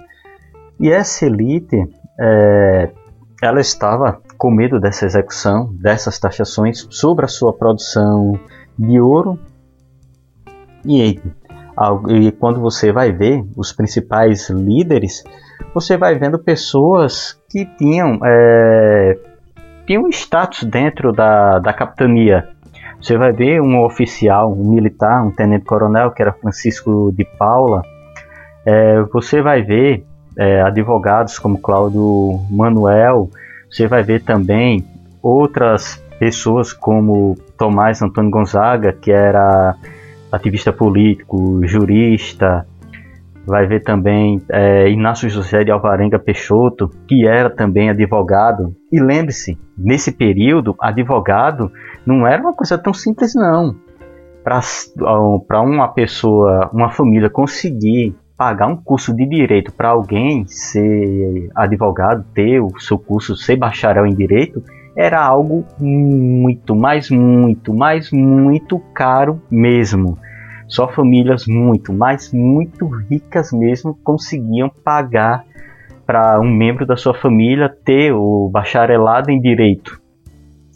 E 0.80 0.90
essa 0.90 1.26
elite, 1.26 1.76
é, 2.18 2.90
ela 3.42 3.60
estava 3.60 4.20
com 4.38 4.50
medo 4.50 4.80
dessa 4.80 5.04
execução, 5.04 5.72
dessas 5.74 6.18
taxações 6.18 6.86
sobre 6.90 7.26
a 7.26 7.28
sua 7.28 7.52
produção 7.52 8.32
de 8.78 8.98
ouro. 8.98 9.38
E, 10.86 11.20
e 12.08 12.32
quando 12.32 12.60
você 12.60 12.90
vai 12.90 13.12
ver 13.12 13.44
os 13.54 13.72
principais 13.72 14.48
líderes, 14.48 15.22
você 15.74 15.98
vai 15.98 16.18
vendo 16.18 16.38
pessoas 16.38 17.38
que 17.50 17.66
tinham 17.76 18.18
é, 18.24 19.18
tinha 19.90 20.00
um 20.00 20.08
status 20.08 20.62
dentro 20.62 21.12
da, 21.12 21.58
da 21.58 21.72
capitania. 21.72 22.48
Você 23.02 23.18
vai 23.18 23.32
ver 23.32 23.60
um 23.60 23.82
oficial, 23.82 24.52
um 24.52 24.70
militar, 24.70 25.20
um 25.26 25.32
tenente-coronel, 25.32 26.12
que 26.12 26.22
era 26.22 26.32
Francisco 26.32 27.12
de 27.12 27.24
Paula. 27.24 27.82
É, 28.64 29.02
você 29.12 29.42
vai 29.42 29.62
ver 29.62 30.06
é, 30.38 30.62
advogados 30.62 31.40
como 31.40 31.58
Cláudio 31.58 32.38
Manuel. 32.48 33.30
Você 33.68 33.88
vai 33.88 34.04
ver 34.04 34.22
também 34.22 34.84
outras 35.20 36.00
pessoas 36.20 36.72
como 36.72 37.36
Tomás 37.58 38.00
Antônio 38.00 38.30
Gonzaga, 38.30 38.92
que 38.92 39.10
era 39.10 39.74
ativista 40.30 40.72
político, 40.72 41.66
jurista, 41.66 42.64
vai 43.46 43.66
ver 43.66 43.82
também 43.82 44.40
é, 44.48 44.88
Inácio 44.90 45.28
José 45.28 45.64
de 45.64 45.70
Alvarenga 45.70 46.18
Peixoto, 46.18 46.88
que 47.08 47.26
era 47.26 47.50
também 47.50 47.90
advogado. 47.90 48.74
E 48.92 49.00
lembre-se, 49.00 49.58
nesse 49.76 50.12
período, 50.12 50.74
advogado 50.80 51.70
não 52.06 52.26
era 52.26 52.40
uma 52.40 52.52
coisa 52.52 52.78
tão 52.78 52.92
simples, 52.92 53.34
não. 53.34 53.74
Para 54.42 55.60
uma 55.60 55.88
pessoa, 55.88 56.70
uma 56.72 56.90
família 56.90 57.28
conseguir 57.28 58.14
pagar 58.36 58.68
um 58.68 58.76
curso 58.76 59.14
de 59.14 59.26
direito 59.26 59.70
para 59.70 59.90
alguém 59.90 60.46
ser 60.46 61.50
advogado, 61.54 62.24
ter 62.34 62.58
o 62.58 62.70
seu 62.78 62.98
curso, 62.98 63.36
ser 63.36 63.56
bacharel 63.56 64.06
em 64.06 64.14
direito, 64.14 64.64
era 64.96 65.22
algo 65.22 65.64
muito, 65.78 66.74
mas 66.74 67.10
muito, 67.10 67.74
mas 67.74 68.10
muito 68.10 68.78
caro 68.94 69.42
mesmo. 69.50 70.18
Só 70.70 70.86
famílias 70.86 71.46
muito, 71.48 71.92
mas 71.92 72.32
muito 72.32 72.86
ricas 72.86 73.52
mesmo 73.52 73.98
conseguiam 74.04 74.70
pagar 74.70 75.44
para 76.06 76.40
um 76.40 76.48
membro 76.48 76.86
da 76.86 76.96
sua 76.96 77.12
família 77.12 77.68
ter 77.84 78.12
o 78.12 78.48
bacharelado 78.48 79.32
em 79.32 79.40
direito. 79.40 80.00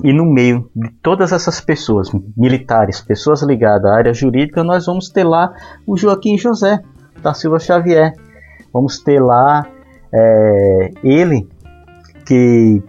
E 0.03 0.13
no 0.13 0.27
meio 0.27 0.69
de 0.75 0.91
todas 1.01 1.31
essas 1.31 1.61
pessoas, 1.61 2.11
militares, 2.37 3.01
pessoas 3.01 3.43
ligadas 3.43 3.89
à 3.89 3.97
área 3.97 4.13
jurídica, 4.13 4.65
nós 4.65 4.87
vamos 4.87 5.09
ter 5.09 5.23
lá 5.23 5.55
o 5.87 5.97
Joaquim 5.97 6.37
José 6.37 6.81
da 7.23 7.33
Silva 7.33 7.61
Xavier. 7.61 8.13
Vamos 8.73 8.99
ter 8.99 9.23
lá 9.23 9.65
é, 10.13 10.91
ele 11.05 11.49
que 12.27 12.83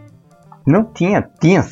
não 0.66 0.84
tinha, 0.86 1.22
tinha 1.40 1.64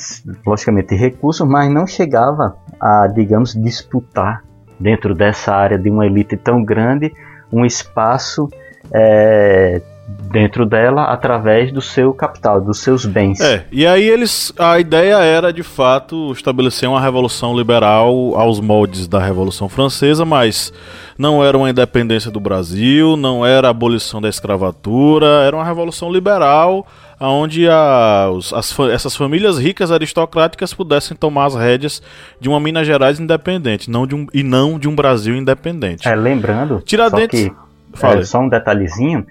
logicamente 0.45 0.93
recursos, 0.93 1.47
mas 1.47 1.73
não 1.73 1.87
chegava 1.87 2.55
a, 2.79 3.07
digamos, 3.07 3.53
disputar 3.53 4.43
dentro 4.80 5.13
dessa 5.13 5.53
área 5.53 5.77
de 5.77 5.89
uma 5.89 6.06
elite 6.06 6.38
tão 6.38 6.63
grande, 6.63 7.13
um 7.51 7.65
espaço 7.65 8.50
é, 8.92 9.82
dentro 10.07 10.65
dela 10.65 11.05
através 11.05 11.72
do 11.72 11.81
seu 11.81 12.13
capital, 12.13 12.60
dos 12.60 12.79
seus 12.79 13.05
bens. 13.05 13.39
É, 13.39 13.65
e 13.72 13.86
aí 13.88 14.03
eles. 14.03 14.51
A 14.57 14.79
ideia 14.79 15.15
era 15.19 15.53
de 15.53 15.63
fato 15.63 16.31
estabelecer 16.33 16.89
uma 16.89 17.00
revolução 17.00 17.55
liberal 17.55 18.36
aos 18.36 18.60
moldes 18.60 19.07
da 19.07 19.24
Revolução 19.24 19.69
Francesa, 19.69 20.25
mas 20.25 20.74
não 21.17 21.43
era 21.43 21.57
uma 21.57 21.69
independência 21.69 22.29
do 22.29 22.39
Brasil, 22.39 23.15
não 23.15 23.45
era 23.45 23.67
a 23.67 23.72
abolição 23.72 24.22
da 24.22 24.27
escravatura, 24.27 25.27
era 25.45 25.55
uma 25.55 25.65
revolução 25.65 26.12
liberal 26.12 26.86
onde 27.19 27.69
a, 27.69 28.27
as, 28.53 28.77
essas 28.91 29.15
famílias 29.15 29.57
ricas 29.57 29.91
aristocráticas 29.91 30.74
pudessem 30.74 31.15
tomar 31.15 31.45
as 31.45 31.55
rédeas 31.55 32.01
de 32.39 32.50
uma 32.50 32.60
Minas 32.60 32.86
Gerais 32.86 33.17
independente 33.19 33.89
não 33.89 34.05
de 34.05 34.15
um, 34.15 34.27
e 34.33 34.43
não 34.43 34.77
de 34.77 34.89
um 34.89 34.95
Brasil 34.95 35.36
independente. 35.36 36.07
É, 36.07 36.15
lembrando, 36.15 36.81
Tiradentes, 36.81 37.51
só, 37.95 38.12
que, 38.12 38.17
é, 38.17 38.24
só 38.24 38.39
um 38.39 38.50
detalhezinho, 38.50 39.25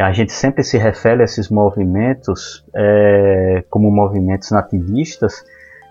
a 0.00 0.12
gente 0.12 0.32
sempre 0.32 0.62
se 0.62 0.78
refere 0.78 1.22
a 1.22 1.24
esses 1.24 1.50
movimentos 1.50 2.64
é, 2.74 3.64
como 3.68 3.90
movimentos 3.90 4.50
nativistas, 4.50 5.44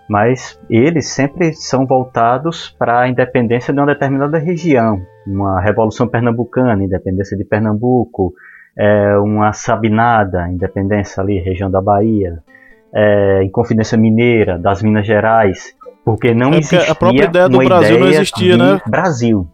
mas 0.08 0.58
eles 0.68 1.08
sempre 1.08 1.52
são 1.52 1.86
voltados 1.86 2.74
para 2.78 3.02
a 3.02 3.08
independência 3.08 3.72
de 3.72 3.78
uma 3.78 3.86
determinada 3.86 4.38
região, 4.38 5.00
uma 5.26 5.60
revolução 5.60 6.08
pernambucana, 6.08 6.82
independência 6.82 7.36
de 7.36 7.44
Pernambuco, 7.44 8.34
é, 8.76 9.16
uma 9.18 9.52
Sabinada, 9.52 10.48
independência 10.48 11.22
ali, 11.22 11.38
região 11.38 11.70
da 11.70 11.80
Bahia, 11.80 12.42
é, 12.92 13.44
Inconfidência 13.44 13.96
Mineira, 13.96 14.58
das 14.58 14.82
Minas 14.82 15.06
Gerais, 15.06 15.74
porque 16.04 16.34
não 16.34 16.52
é 16.54 16.58
existia 16.58 16.90
a 16.90 16.94
própria 16.94 17.24
ideia 17.24 17.48
do 17.48 17.58
Brasil 17.58 18.00
não 18.00 18.06
existia, 18.08 18.56
né? 18.56 18.80
Brasil. 18.86 19.46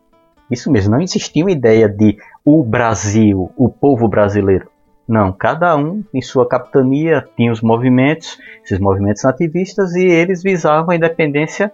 Isso 0.50 0.70
mesmo, 0.70 0.92
não 0.92 1.02
existia 1.02 1.44
uma 1.44 1.50
ideia 1.50 1.88
de 1.88 2.16
o 2.47 2.62
Brasil, 2.62 3.50
o 3.57 3.69
povo 3.69 4.07
brasileiro. 4.07 4.71
Não, 5.09 5.33
cada 5.33 5.76
um 5.76 6.05
em 6.15 6.23
sua 6.23 6.49
capitania 6.49 7.26
tinha 7.37 7.53
os 7.53 7.61
movimentos, 7.61 8.38
esses 8.65 8.79
movimentos 8.79 9.25
nativistas, 9.25 9.95
e 9.97 10.05
eles 10.05 10.43
visavam 10.45 10.91
a 10.91 10.97
independência 10.97 11.73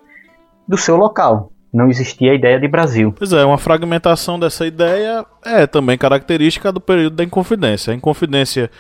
do 0.67 0.79
seu 0.79 0.97
local 0.97 1.53
não 1.73 1.89
existia 1.89 2.33
a 2.33 2.35
ideia 2.35 2.61
de 2.61 2.69
Brasil. 2.69 3.15
Pois 3.17 3.33
é, 3.33 3.43
uma 3.45 3.57
fragmentação 3.57 4.39
dessa 4.39 4.67
ideia 4.67 5.25
é 5.43 5.67
também 5.67 5.97
característica 5.97 6.71
do 6.71 6.81
período 6.81 7.17
da 7.17 7.25
Inconfidência. 7.25 7.93
A 7.93 7.97
Inconfidência 7.97 8.71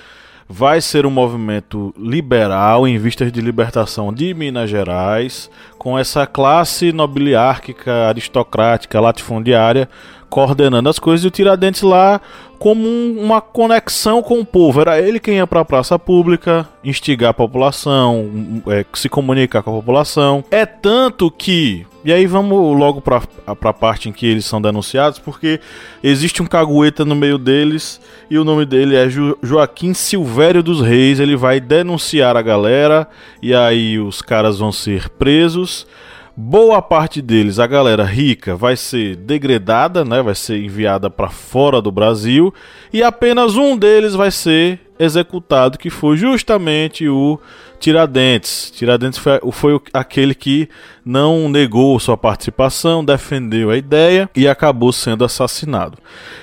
vai 0.46 0.82
ser 0.82 1.06
um 1.06 1.10
movimento 1.10 1.94
liberal 1.96 2.86
em 2.86 2.98
vistas 2.98 3.32
de 3.32 3.40
libertação 3.40 4.12
de 4.12 4.34
Minas 4.34 4.68
Gerais, 4.68 5.50
com 5.78 5.98
essa 5.98 6.26
classe 6.26 6.92
nobiliárquica, 6.92 8.08
aristocrática, 8.08 9.00
latifundiária 9.00 9.88
coordenando 10.32 10.88
as 10.88 10.98
coisas 10.98 11.22
e 11.22 11.28
o 11.28 11.30
Tiradentes 11.30 11.82
lá 11.82 12.18
como 12.58 12.88
um, 12.88 13.18
uma 13.20 13.42
conexão 13.42 14.22
com 14.22 14.40
o 14.40 14.46
povo. 14.46 14.80
Era 14.80 14.98
ele 14.98 15.20
quem 15.20 15.34
ia 15.34 15.46
para 15.46 15.60
a 15.60 15.64
praça 15.64 15.98
pública, 15.98 16.66
instigar 16.82 17.30
a 17.30 17.34
população, 17.34 18.62
é, 18.68 18.86
se 18.94 19.10
comunicar 19.10 19.62
com 19.62 19.70
a 19.70 19.74
população. 19.74 20.42
É 20.50 20.64
tanto 20.64 21.30
que. 21.30 21.84
E 22.02 22.10
aí 22.10 22.24
vamos 22.24 22.78
logo 22.78 23.02
para 23.02 23.20
a 23.46 23.72
parte 23.74 24.08
em 24.08 24.12
que 24.12 24.26
eles 24.26 24.46
são 24.46 24.62
denunciados, 24.62 25.18
porque 25.18 25.60
existe 26.02 26.40
um 26.40 26.46
cagueta 26.46 27.04
no 27.04 27.14
meio 27.14 27.36
deles 27.36 28.00
e 28.30 28.38
o 28.38 28.44
nome 28.44 28.64
dele 28.64 28.96
é 28.96 29.08
jo 29.10 29.36
Joaquim 29.42 29.92
Silvério 29.92 30.62
dos 30.62 30.80
Reis. 30.80 31.20
Ele 31.20 31.36
vai 31.36 31.60
denunciar 31.60 32.38
a 32.38 32.42
galera 32.42 33.06
e 33.42 33.54
aí 33.54 33.98
os 33.98 34.22
caras 34.22 34.58
vão 34.58 34.72
ser 34.72 35.10
presos. 35.10 35.86
Boa 36.34 36.80
parte 36.80 37.20
deles, 37.20 37.58
a 37.58 37.66
galera 37.66 38.04
rica, 38.04 38.56
vai 38.56 38.74
ser 38.74 39.16
degradada, 39.16 40.02
né? 40.02 40.22
Vai 40.22 40.34
ser 40.34 40.64
enviada 40.64 41.10
para 41.10 41.28
fora 41.28 41.82
do 41.82 41.92
Brasil 41.92 42.54
e 42.90 43.02
apenas 43.02 43.54
um 43.54 43.76
deles 43.76 44.14
vai 44.14 44.30
ser 44.30 44.80
executado, 45.04 45.78
que 45.78 45.90
foi 45.90 46.16
justamente 46.16 47.08
o 47.08 47.38
Tiradentes. 47.82 48.70
Tiradentes 48.70 49.18
foi, 49.18 49.40
foi 49.50 49.80
aquele 49.92 50.36
que 50.36 50.68
não 51.04 51.48
negou 51.48 51.98
sua 51.98 52.16
participação, 52.16 53.04
defendeu 53.04 53.70
a 53.70 53.76
ideia 53.76 54.30
e 54.36 54.46
acabou 54.46 54.92
sendo 54.92 55.24
assassinado. 55.24 55.98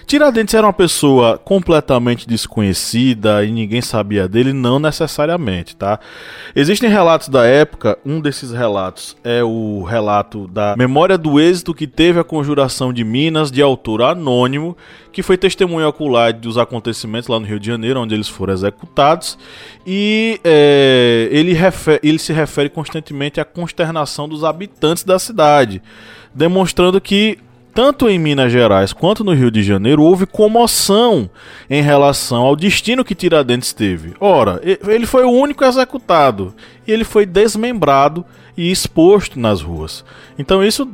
Tiradentes 0.06 0.54
era 0.54 0.68
uma 0.68 0.74
pessoa 0.74 1.38
completamente 1.38 2.28
desconhecida 2.28 3.46
e 3.46 3.52
ninguém 3.52 3.82
sabia 3.82 4.28
dele, 4.28 4.52
não 4.52 4.80
necessariamente, 4.80 5.78
tá? 5.78 5.98
Existem 6.54 6.90
relatos 6.90 7.30
da 7.30 7.46
época, 7.46 7.98
um 8.06 8.20
desses 8.20 8.52
relatos 8.52 9.16
é 9.24 9.42
o 9.42 9.84
relato 9.84 10.46
da 10.46 10.76
memória 10.76 11.18
do 11.18 11.40
êxito 11.40 11.74
que 11.74 11.88
teve 11.88 12.20
a 12.20 12.24
conjuração 12.26 12.92
de 12.92 13.06
Minas 13.06 13.50
de 13.50 13.62
autor 13.62 14.02
anônimo, 14.02 14.76
que 15.12 15.24
foi 15.24 15.38
testemunho 15.38 15.88
ocular 15.88 16.34
dos 16.34 16.58
acontecimentos 16.58 17.28
lá 17.28 17.40
no 17.40 17.46
Rio 17.46 17.60
de 17.60 17.68
Janeiro, 17.68 18.00
onde 18.00 18.14
eles 18.14 18.28
foram 18.28 18.54
executados, 18.54 19.38
e 19.86 20.40
é, 20.44 21.28
ele, 21.32 21.58
ele 22.04 22.20
se 22.20 22.34
refere 22.34 22.70
constantemente 22.70 23.40
à 23.40 23.46
consternação 23.46 24.28
dos 24.28 24.44
habitantes 24.44 25.04
da 25.04 25.18
cidade, 25.18 25.82
demonstrando 26.34 27.00
que 27.02 27.40
tanto 27.74 28.10
em 28.10 28.20
Minas 28.20 28.52
Gerais 28.52 28.92
quanto 28.92 29.24
no 29.24 29.34
Rio 29.34 29.52
de 29.52 29.64
Janeiro 29.64 30.04
houve 30.04 30.26
comoção 30.26 31.30
em 31.70 31.82
relação 31.82 32.42
ao 32.42 32.56
destino 32.56 33.06
que 33.06 33.16
Tiradentes 33.16 33.74
teve. 33.74 34.14
Ora, 34.20 34.60
ele 34.64 35.06
foi 35.06 35.24
o 35.24 35.32
único 35.32 35.64
executado 35.64 36.54
e 36.86 36.92
ele 36.92 37.04
foi 37.04 37.26
desmembrado 37.26 38.26
e 38.58 38.72
exposto 38.72 39.40
nas 39.40 39.62
ruas. 39.62 40.04
Então 40.38 40.64
isso 40.64 40.90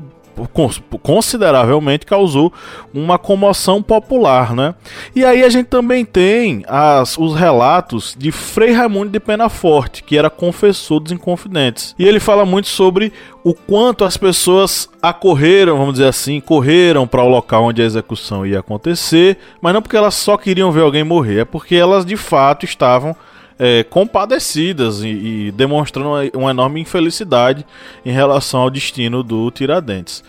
consideravelmente 1.01 2.05
causou 2.05 2.51
uma 2.93 3.17
comoção 3.17 3.81
popular, 3.81 4.55
né? 4.55 4.75
E 5.15 5.23
aí 5.23 5.43
a 5.43 5.49
gente 5.49 5.67
também 5.67 6.03
tem 6.03 6.63
as, 6.67 7.17
os 7.17 7.35
relatos 7.35 8.15
de 8.17 8.31
Frei 8.31 8.71
Raimundo 8.71 9.11
de 9.11 9.19
Penaforte, 9.19 10.03
que 10.03 10.17
era 10.17 10.29
confessor 10.29 10.99
dos 10.99 11.11
Inconfidentes. 11.11 11.95
E 11.97 12.05
ele 12.05 12.19
fala 12.19 12.45
muito 12.45 12.67
sobre 12.67 13.13
o 13.43 13.53
quanto 13.53 14.03
as 14.03 14.17
pessoas 14.17 14.89
acorreram, 15.01 15.77
vamos 15.77 15.93
dizer 15.93 16.07
assim, 16.07 16.39
correram 16.39 17.07
para 17.07 17.23
o 17.23 17.29
local 17.29 17.65
onde 17.65 17.81
a 17.81 17.85
execução 17.85 18.45
ia 18.45 18.59
acontecer, 18.59 19.37
mas 19.61 19.73
não 19.73 19.81
porque 19.81 19.97
elas 19.97 20.15
só 20.15 20.35
queriam 20.35 20.71
ver 20.71 20.81
alguém 20.81 21.03
morrer, 21.03 21.41
é 21.41 21.45
porque 21.45 21.75
elas 21.75 22.05
de 22.05 22.17
fato 22.17 22.65
estavam 22.65 23.15
é, 23.57 23.83
compadecidas 23.83 25.01
e, 25.01 25.07
e, 25.07 25.51
demonstrando 25.51 26.09
uma, 26.09 26.21
uma, 26.33 26.51
enorme 26.51 26.81
infelicidade 26.81 27.65
em 28.05 28.11
relação 28.11 28.61
ao 28.61 28.69
destino 28.69 29.23
do 29.23 29.49
Tiradentes. 29.51 30.23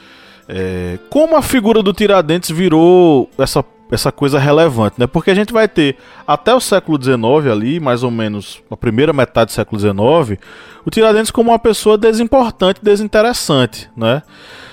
É, 0.49 0.99
como 1.11 1.37
a 1.37 1.43
figura 1.43 1.83
do 1.83 1.93
Tiradentes 1.93 2.51
virou 2.51 3.29
essa, 3.37 3.65
essa 3.91 4.13
coisa 4.13 4.39
relevante, 4.39 4.95
né? 4.99 5.07
Porque 5.07 5.31
a 5.31 5.35
gente 5.35 5.53
vai 5.53 5.67
ter 5.67 5.97
até 6.25 6.55
o 6.55 6.61
século 6.61 7.03
XIX 7.03 7.51
ali, 7.51 7.81
mais 7.81 8.05
ou 8.05 8.13
menos 8.13 8.63
a 8.71 8.77
primeira 8.77 9.13
metade 9.13 9.51
do 9.51 9.55
século 9.55 9.81
XIX, 9.81 10.41
o 10.85 10.91
Tiradentes 10.91 11.33
como 11.33 11.51
uma 11.51 11.59
pessoa 11.59 11.99
desimportante, 11.99 12.81
desinteressante, 12.81 13.91
né? 13.97 14.23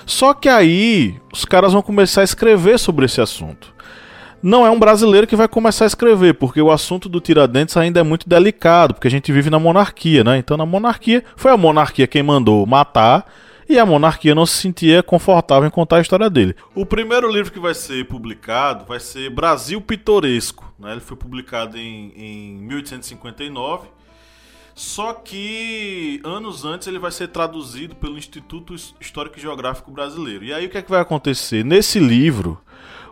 Só 0.06 0.32
que 0.32 0.48
aí 0.48 1.16
os 1.32 1.44
caras 1.44 1.72
vão 1.72 1.82
começar 1.82 2.20
a 2.20 2.24
escrever 2.24 2.78
sobre 2.78 3.06
esse 3.06 3.20
assunto 3.20 3.74
não 4.44 4.66
é 4.66 4.70
um 4.70 4.78
brasileiro 4.78 5.26
que 5.26 5.34
vai 5.34 5.48
começar 5.48 5.84
a 5.84 5.86
escrever, 5.86 6.34
porque 6.34 6.60
o 6.60 6.70
assunto 6.70 7.08
do 7.08 7.18
Tiradentes 7.18 7.78
ainda 7.78 8.00
é 8.00 8.02
muito 8.02 8.28
delicado, 8.28 8.92
porque 8.92 9.08
a 9.08 9.10
gente 9.10 9.32
vive 9.32 9.48
na 9.48 9.58
monarquia, 9.58 10.22
né? 10.22 10.36
Então, 10.36 10.54
na 10.54 10.66
monarquia, 10.66 11.24
foi 11.34 11.50
a 11.50 11.56
monarquia 11.56 12.06
quem 12.06 12.22
mandou 12.22 12.66
matar 12.66 13.24
e 13.66 13.78
a 13.78 13.86
monarquia 13.86 14.34
não 14.34 14.44
se 14.44 14.58
sentia 14.58 15.02
confortável 15.02 15.66
em 15.66 15.70
contar 15.70 15.96
a 15.96 16.00
história 16.02 16.28
dele. 16.28 16.54
O 16.74 16.84
primeiro 16.84 17.26
livro 17.32 17.50
que 17.50 17.58
vai 17.58 17.72
ser 17.72 18.06
publicado 18.06 18.84
vai 18.84 19.00
ser 19.00 19.30
Brasil 19.30 19.80
Pitoresco, 19.80 20.70
né? 20.78 20.92
Ele 20.92 21.00
foi 21.00 21.16
publicado 21.16 21.78
em, 21.78 22.12
em 22.14 22.54
1859. 22.58 23.88
Só 24.74 25.14
que 25.14 26.20
anos 26.22 26.66
antes 26.66 26.86
ele 26.86 26.98
vai 26.98 27.12
ser 27.12 27.28
traduzido 27.28 27.94
pelo 27.94 28.18
Instituto 28.18 28.74
Histórico 29.00 29.38
e 29.38 29.40
Geográfico 29.40 29.90
Brasileiro. 29.90 30.44
E 30.44 30.52
aí 30.52 30.66
o 30.66 30.68
que 30.68 30.76
é 30.76 30.82
que 30.82 30.90
vai 30.90 31.00
acontecer? 31.00 31.64
Nesse 31.64 31.98
livro, 31.98 32.60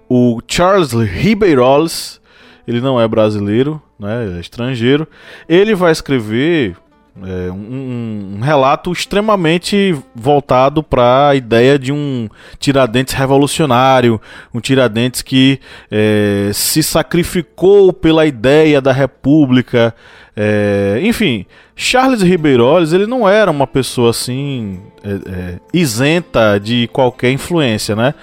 o 0.08 0.40
Charles 0.46 0.92
Ribeiroles, 0.92 2.20
ele 2.66 2.80
não 2.80 3.00
é 3.00 3.06
brasileiro, 3.08 3.80
né, 3.98 4.36
é 4.36 4.40
estrangeiro, 4.40 5.06
ele 5.48 5.74
vai 5.74 5.92
escrever 5.92 6.76
é, 7.20 7.52
um, 7.52 8.36
um, 8.36 8.40
relato 8.40 8.90
extremamente 8.90 9.94
voltado 10.14 10.82
para 10.82 11.28
a 11.28 11.34
ideia 11.34 11.78
de 11.78 11.92
um 11.92 12.28
Tiradentes 12.58 13.12
revolucionário, 13.12 14.20
um 14.52 14.60
Tiradentes 14.60 15.20
que 15.20 15.60
é, 15.90 16.50
se 16.54 16.82
sacrificou 16.82 17.92
pela 17.92 18.24
ideia 18.24 18.80
da 18.80 18.92
república. 18.92 19.94
É, 20.34 21.00
enfim, 21.02 21.44
Charles 21.74 22.22
Ribeiroles 22.22 22.92
ele 22.92 23.06
não 23.06 23.28
era 23.28 23.50
uma 23.50 23.66
pessoa 23.66 24.10
assim 24.10 24.80
é, 25.02 25.10
é, 25.10 25.58
isenta 25.72 26.58
de 26.58 26.88
qualquer 26.88 27.30
influência, 27.32 27.96
né? 27.96 28.14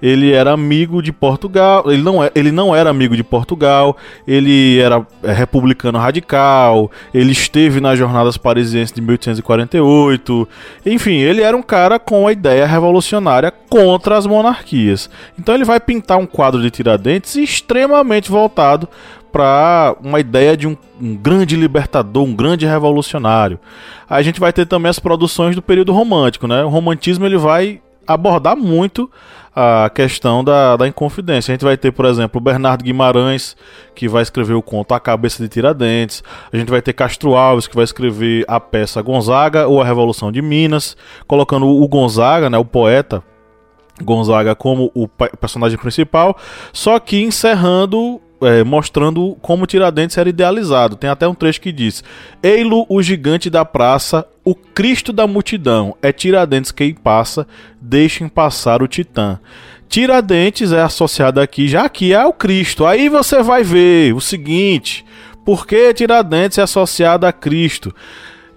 ele 0.00 0.32
era 0.32 0.52
amigo 0.52 1.02
de 1.02 1.12
Portugal, 1.12 1.84
ele 1.90 2.02
não, 2.02 2.22
é, 2.22 2.30
ele 2.34 2.52
não 2.52 2.74
era 2.74 2.90
amigo 2.90 3.16
de 3.16 3.24
Portugal, 3.24 3.96
ele 4.26 4.78
era 4.78 5.06
é, 5.22 5.32
republicano 5.32 5.98
radical, 5.98 6.90
ele 7.12 7.32
esteve 7.32 7.80
nas 7.80 7.98
jornadas 7.98 8.36
parisienses 8.36 8.94
de 8.94 9.00
1848, 9.00 10.48
enfim, 10.84 11.16
ele 11.16 11.42
era 11.42 11.56
um 11.56 11.62
cara 11.62 11.98
com 11.98 12.26
a 12.26 12.32
ideia 12.32 12.66
revolucionária 12.66 13.52
contra 13.68 14.16
as 14.16 14.26
monarquias. 14.26 15.10
Então 15.38 15.54
ele 15.54 15.64
vai 15.64 15.80
pintar 15.80 16.18
um 16.18 16.26
quadro 16.26 16.60
de 16.60 16.70
Tiradentes 16.70 17.36
extremamente 17.36 18.30
voltado 18.30 18.88
para 19.32 19.94
uma 20.02 20.18
ideia 20.18 20.56
de 20.56 20.66
um, 20.66 20.74
um, 20.98 21.14
grande 21.14 21.56
libertador, 21.56 22.24
um 22.24 22.34
grande 22.34 22.64
revolucionário. 22.64 22.95
Aí 24.08 24.20
a 24.20 24.22
gente 24.22 24.40
vai 24.40 24.52
ter 24.52 24.66
também 24.66 24.90
as 24.90 24.98
produções 24.98 25.54
do 25.54 25.62
período 25.62 25.92
romântico, 25.92 26.46
né? 26.46 26.64
O 26.64 26.68
romantismo 26.68 27.26
ele 27.26 27.36
vai 27.36 27.80
abordar 28.06 28.56
muito 28.56 29.10
a 29.54 29.90
questão 29.90 30.44
da, 30.44 30.76
da 30.76 30.86
inconfidência. 30.86 31.50
A 31.50 31.54
gente 31.54 31.64
vai 31.64 31.76
ter, 31.76 31.90
por 31.90 32.04
exemplo, 32.04 32.40
Bernardo 32.40 32.84
Guimarães, 32.84 33.56
que 33.94 34.06
vai 34.06 34.22
escrever 34.22 34.52
o 34.52 34.62
conto 34.62 34.92
A 34.92 35.00
Cabeça 35.00 35.42
de 35.42 35.48
Tiradentes. 35.48 36.22
A 36.52 36.56
gente 36.56 36.70
vai 36.70 36.82
ter 36.82 36.92
Castro 36.92 37.34
Alves, 37.34 37.66
que 37.66 37.74
vai 37.74 37.84
escrever 37.84 38.44
a 38.46 38.60
peça 38.60 39.00
Gonzaga 39.00 39.66
ou 39.66 39.80
a 39.80 39.84
Revolução 39.84 40.30
de 40.30 40.42
Minas, 40.42 40.94
colocando 41.26 41.66
o 41.66 41.88
Gonzaga, 41.88 42.50
né, 42.50 42.58
o 42.58 42.64
poeta 42.64 43.22
Gonzaga 44.02 44.54
como 44.54 44.90
o 44.94 45.08
personagem 45.08 45.78
principal, 45.78 46.36
só 46.70 46.98
que 46.98 47.22
encerrando 47.22 48.20
é, 48.42 48.62
mostrando 48.64 49.36
como 49.40 49.66
Tiradentes 49.66 50.16
era 50.18 50.28
idealizado. 50.28 50.96
Tem 50.96 51.08
até 51.08 51.26
um 51.26 51.34
trecho 51.34 51.60
que 51.60 51.72
diz: 51.72 52.02
Eilo, 52.42 52.86
o 52.88 53.02
gigante 53.02 53.48
da 53.48 53.64
praça, 53.64 54.26
o 54.44 54.54
Cristo 54.54 55.12
da 55.12 55.26
multidão, 55.26 55.96
é 56.02 56.12
Tiradentes 56.12 56.72
quem 56.72 56.94
passa, 56.94 57.46
deixem 57.80 58.28
passar 58.28 58.82
o 58.82 58.88
Titã. 58.88 59.38
Tiradentes 59.88 60.72
é 60.72 60.82
associado 60.82 61.40
aqui, 61.40 61.68
já 61.68 61.88
que 61.88 62.12
é 62.12 62.24
o 62.24 62.32
Cristo. 62.32 62.84
Aí 62.84 63.08
você 63.08 63.42
vai 63.42 63.62
ver 63.62 64.14
o 64.14 64.20
seguinte: 64.20 65.04
por 65.44 65.66
que 65.66 65.94
Tiradentes 65.94 66.58
é 66.58 66.62
associado 66.62 67.26
a 67.26 67.32
Cristo? 67.32 67.94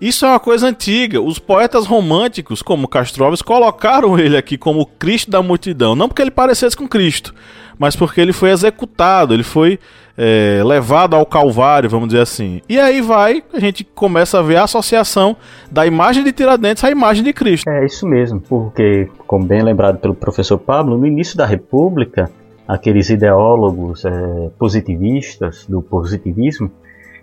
Isso 0.02 0.26
é 0.26 0.30
uma 0.30 0.40
coisa 0.40 0.68
antiga. 0.68 1.22
Os 1.22 1.40
poetas 1.40 1.86
românticos, 1.86 2.62
como 2.62 2.88
Castro 2.88 3.26
Alves, 3.26 3.42
colocaram 3.42 4.18
ele 4.18 4.38
aqui 4.38 4.58
como 4.58 4.86
Cristo 4.86 5.30
da 5.30 5.42
multidão. 5.42 5.96
Não 5.96 6.08
porque 6.08 6.22
ele 6.22 6.32
parecesse 6.32 6.76
com 6.76 6.88
Cristo, 6.88 7.34
mas 7.78 7.96
porque 7.96 8.22
ele 8.22 8.32
foi 8.32 8.50
executado, 8.52 9.34
ele 9.34 9.44
foi 9.44 9.80
é, 10.18 10.62
levado 10.66 11.16
ao 11.16 11.26
Calvário, 11.26 11.90
vamos 11.90 12.10
dizer 12.10 12.22
assim. 12.22 12.62
E 12.68 12.80
aí 12.80 13.02
vai, 13.02 13.42
a 13.54 13.60
gente 13.60 13.84
começa 13.84 14.40
a 14.40 14.42
ver 14.42 14.58
a 14.58 14.64
associação 14.64 15.36
da 15.72 15.86
imagem 15.86 16.24
de 16.24 16.34
Tiradentes 16.34 16.84
à 16.84 16.92
imagem 16.92 17.24
de 17.24 17.32
Cristo. 17.32 17.70
É 17.70 17.86
isso 17.86 18.06
mesmo, 18.06 18.42
porque, 18.42 19.10
como 19.26 19.46
bem 19.46 19.62
lembrado 19.62 19.98
pelo 19.98 20.14
professor 20.14 20.58
Pablo, 20.58 20.98
no 20.98 21.06
início 21.06 21.38
da 21.38 21.46
República, 21.46 22.30
aqueles 22.68 23.10
ideólogos 23.10 24.04
é, 24.04 24.12
positivistas 24.60 25.66
do 25.68 25.82
positivismo, 25.82 26.70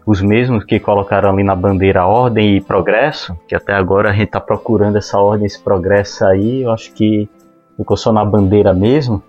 os 0.06 0.22
mesmos 0.22 0.64
que 0.64 0.78
colocaram 0.78 1.30
ali 1.30 1.42
na 1.42 1.56
bandeira 1.56 2.06
ordem 2.06 2.56
e 2.56 2.60
progresso, 2.60 3.36
que 3.46 3.54
até 3.54 3.74
agora 3.74 4.10
a 4.10 4.12
gente 4.12 4.28
está 4.28 4.40
procurando 4.40 4.96
essa 4.96 5.18
ordem, 5.18 5.46
esse 5.46 5.60
progresso 5.60 6.24
aí, 6.24 6.62
eu 6.62 6.70
acho 6.70 6.92
que 6.94 7.28
ficou 7.76 7.96
só 7.96 8.12
na 8.12 8.24
bandeira 8.24 8.72
mesmo 8.72 9.22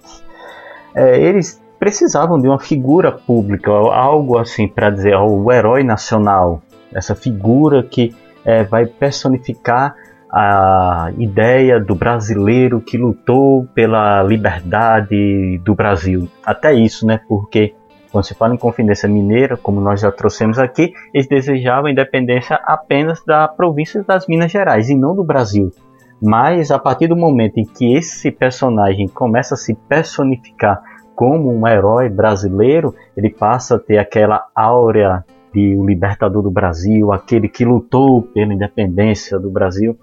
é, 0.98 1.22
eles 1.22 1.62
precisavam 1.78 2.42
de 2.42 2.48
uma 2.48 2.60
figura 2.60 3.12
pública, 3.12 3.70
algo 3.72 4.40
assim 4.40 4.68
para 4.68 4.90
dizer, 4.90 5.14
ó, 5.14 5.28
o 5.28 5.52
herói 5.52 5.84
nacional, 5.84 6.60
essa 6.92 7.14
figura 7.14 7.84
que 7.84 8.16
é, 8.44 8.64
vai 8.64 8.88
personificar 8.88 9.96
a 10.32 11.12
ideia 11.20 11.80
do 11.80 11.94
brasileiro 11.94 12.82
que 12.82 12.98
lutou 12.98 13.68
pela 13.76 14.24
liberdade 14.24 15.60
do 15.60 15.76
Brasil. 15.76 16.28
Até 16.44 16.74
isso, 16.74 17.06
né? 17.06 17.22
Porque 17.30 17.76
quando 18.18 18.26
se 18.26 18.34
fala 18.34 18.56
em 18.56 18.58
Confidência 18.58 19.08
Mineira, 19.08 19.56
como 19.56 19.80
nós 19.80 20.02
já 20.02 20.12
trouxemos 20.12 20.58
aqui, 20.58 20.92
eles 21.14 21.28
desejavam 21.28 21.86
a 21.86 21.92
independência 21.92 22.60
apenas 22.66 23.24
da 23.24 23.48
província 23.48 24.04
das 24.04 24.26
Minas 24.26 24.52
Gerais 24.52 24.90
e 24.90 24.96
não 24.96 25.16
do 25.16 25.24
Brasil. 25.24 25.72
Mas 26.20 26.72
a 26.72 26.80
partir 26.80 27.06
do 27.06 27.16
momento 27.16 27.60
em 27.60 27.64
que 27.64 27.94
esse 27.94 28.32
personagem 28.32 29.08
começa 29.08 29.54
a 29.54 29.58
se 29.58 29.76
personificar 29.88 30.82
como 31.16 31.54
um 31.54 31.68
herói 31.68 32.10
brasileiro, 32.10 32.96
ele 33.16 33.30
passa 33.30 33.76
a 33.76 33.80
ter 33.80 34.00
aquela 34.00 34.48
áurea 34.56 35.24
de 35.54 35.76
o 35.76 35.86
libertador 35.86 36.42
do 36.42 36.50
Brasil, 36.50 37.14
aquele 37.14 37.48
que 37.48 37.64
lutou 37.64 38.24
pela 38.24 38.52
independência 38.52 39.38
do 39.38 39.52
Brasil. 39.52 39.96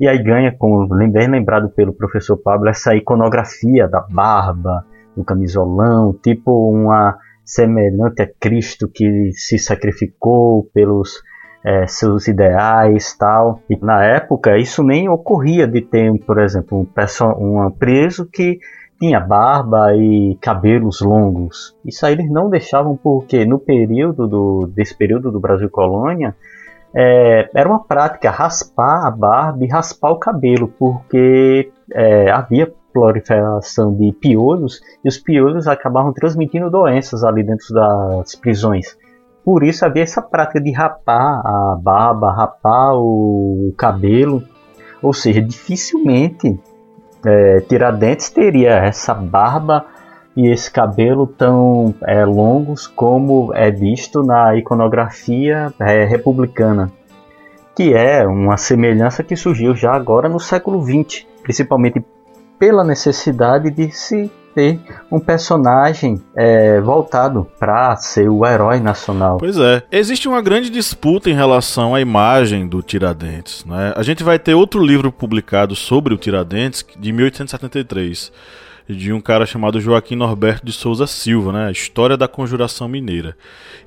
E 0.00 0.08
aí 0.08 0.16
ganha, 0.22 0.50
como 0.50 0.88
bem 0.88 1.28
lembrado 1.28 1.68
pelo 1.68 1.92
professor 1.92 2.38
Pablo, 2.38 2.70
essa 2.70 2.96
iconografia 2.96 3.86
da 3.86 4.00
barba, 4.00 4.86
do 5.14 5.22
camisolão, 5.22 6.14
tipo 6.22 6.70
uma 6.70 7.18
semelhante 7.44 8.22
a 8.22 8.28
Cristo 8.40 8.88
que 8.92 9.30
se 9.32 9.58
sacrificou 9.58 10.68
pelos 10.72 11.22
é, 11.64 11.86
seus 11.86 12.28
ideais 12.28 13.16
tal. 13.16 13.60
E 13.68 13.76
na 13.76 14.04
época 14.04 14.58
isso 14.58 14.82
nem 14.82 15.08
ocorria 15.08 15.66
de 15.66 15.80
ter, 15.80 16.12
por 16.24 16.38
exemplo, 16.38 16.86
um, 17.30 17.66
um 17.66 17.70
preso 17.70 18.26
que 18.26 18.58
tinha 19.00 19.20
barba 19.20 19.94
e 19.96 20.36
cabelos 20.40 21.00
longos. 21.00 21.76
Isso 21.84 22.06
aí 22.06 22.12
eles 22.12 22.30
não 22.30 22.48
deixavam 22.48 22.96
porque 22.96 23.44
no 23.44 23.58
período 23.58 24.28
do, 24.28 24.70
desse 24.74 24.96
período 24.96 25.30
do 25.30 25.40
Brasil 25.40 25.68
colônia 25.68 26.34
é, 26.94 27.50
era 27.54 27.68
uma 27.68 27.82
prática 27.82 28.30
raspar 28.30 29.06
a 29.06 29.10
barba 29.10 29.64
e 29.64 29.68
raspar 29.68 30.12
o 30.12 30.18
cabelo, 30.18 30.68
porque 30.78 31.72
é, 31.92 32.30
havia 32.30 32.72
proliferação 32.94 33.92
de 33.92 34.12
piolhos 34.12 34.80
e 35.04 35.08
os 35.08 35.18
piolhos 35.18 35.66
acabavam 35.66 36.12
transmitindo 36.12 36.70
doenças 36.70 37.24
ali 37.24 37.42
dentro 37.42 37.74
das 37.74 38.36
prisões. 38.36 38.96
Por 39.44 39.64
isso 39.64 39.84
havia 39.84 40.04
essa 40.04 40.22
prática 40.22 40.60
de 40.60 40.70
rapar 40.70 41.42
a 41.44 41.76
barba, 41.78 42.32
rapar 42.32 42.94
o 42.94 43.74
cabelo, 43.76 44.42
ou 45.02 45.12
seja, 45.12 45.42
dificilmente 45.42 46.58
é, 47.26 47.60
Tiradentes 47.60 48.30
teria 48.30 48.70
essa 48.70 49.12
barba 49.12 49.84
e 50.36 50.50
esse 50.50 50.70
cabelo 50.70 51.26
tão 51.26 51.94
é, 52.06 52.24
longos 52.24 52.86
como 52.86 53.52
é 53.54 53.70
visto 53.70 54.22
na 54.22 54.56
iconografia 54.56 55.72
é, 55.78 56.04
republicana, 56.04 56.90
que 57.76 57.92
é 57.92 58.26
uma 58.26 58.56
semelhança 58.56 59.22
que 59.22 59.36
surgiu 59.36 59.74
já 59.74 59.92
agora 59.92 60.28
no 60.28 60.40
século 60.40 60.82
XX, 60.82 61.26
principalmente 61.42 62.04
pela 62.58 62.84
necessidade 62.84 63.70
de 63.70 63.90
se 63.90 64.30
ter 64.54 64.80
um 65.10 65.18
personagem 65.18 66.22
é, 66.34 66.80
voltado 66.80 67.46
para 67.58 67.96
ser 67.96 68.28
o 68.28 68.46
herói 68.46 68.78
nacional. 68.78 69.38
Pois 69.38 69.58
é. 69.58 69.82
Existe 69.90 70.28
uma 70.28 70.40
grande 70.40 70.70
disputa 70.70 71.28
em 71.28 71.34
relação 71.34 71.94
à 71.94 72.00
imagem 72.00 72.68
do 72.68 72.80
Tiradentes. 72.80 73.64
Né? 73.64 73.92
A 73.96 74.02
gente 74.02 74.22
vai 74.22 74.38
ter 74.38 74.54
outro 74.54 74.82
livro 74.82 75.10
publicado 75.10 75.74
sobre 75.74 76.14
o 76.14 76.16
Tiradentes 76.16 76.86
de 76.98 77.12
1873 77.12 78.32
de 78.88 79.12
um 79.12 79.20
cara 79.20 79.46
chamado 79.46 79.80
Joaquim 79.80 80.16
Norberto 80.16 80.64
de 80.64 80.72
Souza 80.72 81.06
Silva, 81.06 81.52
né? 81.52 81.72
História 81.72 82.16
da 82.16 82.28
Conjuração 82.28 82.88
Mineira. 82.88 83.36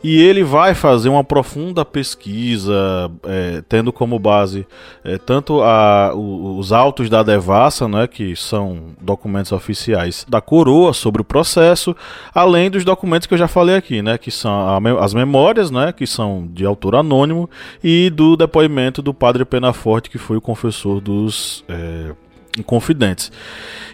E 0.03 0.21
ele 0.21 0.43
vai 0.43 0.73
fazer 0.73 1.09
uma 1.09 1.23
profunda 1.23 1.83
pesquisa, 1.83 3.11
é, 3.23 3.63
tendo 3.67 3.91
como 3.91 4.19
base 4.19 4.67
é, 5.03 5.17
tanto 5.17 5.61
a, 5.61 6.13
os 6.15 6.71
autos 6.71 7.09
da 7.09 7.23
devassa, 7.23 7.87
né, 7.87 8.07
que 8.07 8.35
são 8.35 8.95
documentos 9.01 9.51
oficiais 9.51 10.25
da 10.27 10.39
coroa 10.39 10.93
sobre 10.93 11.21
o 11.21 11.25
processo, 11.25 11.95
além 12.33 12.69
dos 12.69 12.85
documentos 12.85 13.27
que 13.27 13.33
eu 13.33 13.37
já 13.37 13.47
falei 13.47 13.75
aqui, 13.75 14.01
né, 14.01 14.17
que 14.17 14.29
são 14.29 14.51
a, 14.51 15.03
as 15.03 15.13
memórias, 15.13 15.71
né, 15.71 15.91
que 15.91 16.05
são 16.05 16.47
de 16.51 16.65
autor 16.65 16.95
anônimo, 16.95 17.49
e 17.83 18.09
do 18.09 18.35
depoimento 18.35 19.01
do 19.01 19.13
padre 19.13 19.45
Penaforte, 19.45 20.09
que 20.09 20.17
foi 20.17 20.37
o 20.37 20.41
confessor 20.41 21.01
dos 21.01 21.63
é, 21.67 22.11
Inconfidentes. 22.57 23.31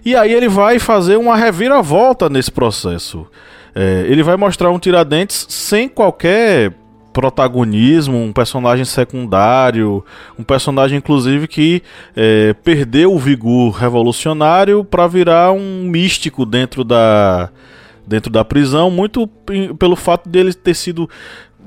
E 0.05 0.15
aí 0.15 0.33
ele 0.33 0.47
vai 0.47 0.79
fazer 0.79 1.17
uma 1.17 1.35
reviravolta 1.35 2.29
nesse 2.29 2.51
processo. 2.51 3.27
É, 3.75 4.05
ele 4.07 4.23
vai 4.23 4.35
mostrar 4.37 4.71
um 4.71 4.79
Tiradentes 4.79 5.45
sem 5.49 5.87
qualquer 5.89 6.73
protagonismo, 7.13 8.17
um 8.17 8.33
personagem 8.33 8.83
secundário, 8.83 10.03
um 10.37 10.43
personagem 10.43 10.97
inclusive 10.97 11.47
que 11.47 11.83
é, 12.15 12.53
perdeu 12.63 13.13
o 13.13 13.19
vigor 13.19 13.71
revolucionário 13.71 14.83
para 14.83 15.07
virar 15.07 15.51
um 15.51 15.83
místico 15.83 16.45
dentro 16.45 16.83
da 16.83 17.49
dentro 18.05 18.29
da 18.29 18.43
prisão, 18.43 18.91
muito 18.91 19.25
pelo 19.79 19.95
fato 19.95 20.27
dele 20.27 20.53
ter 20.53 20.73
sido 20.73 21.09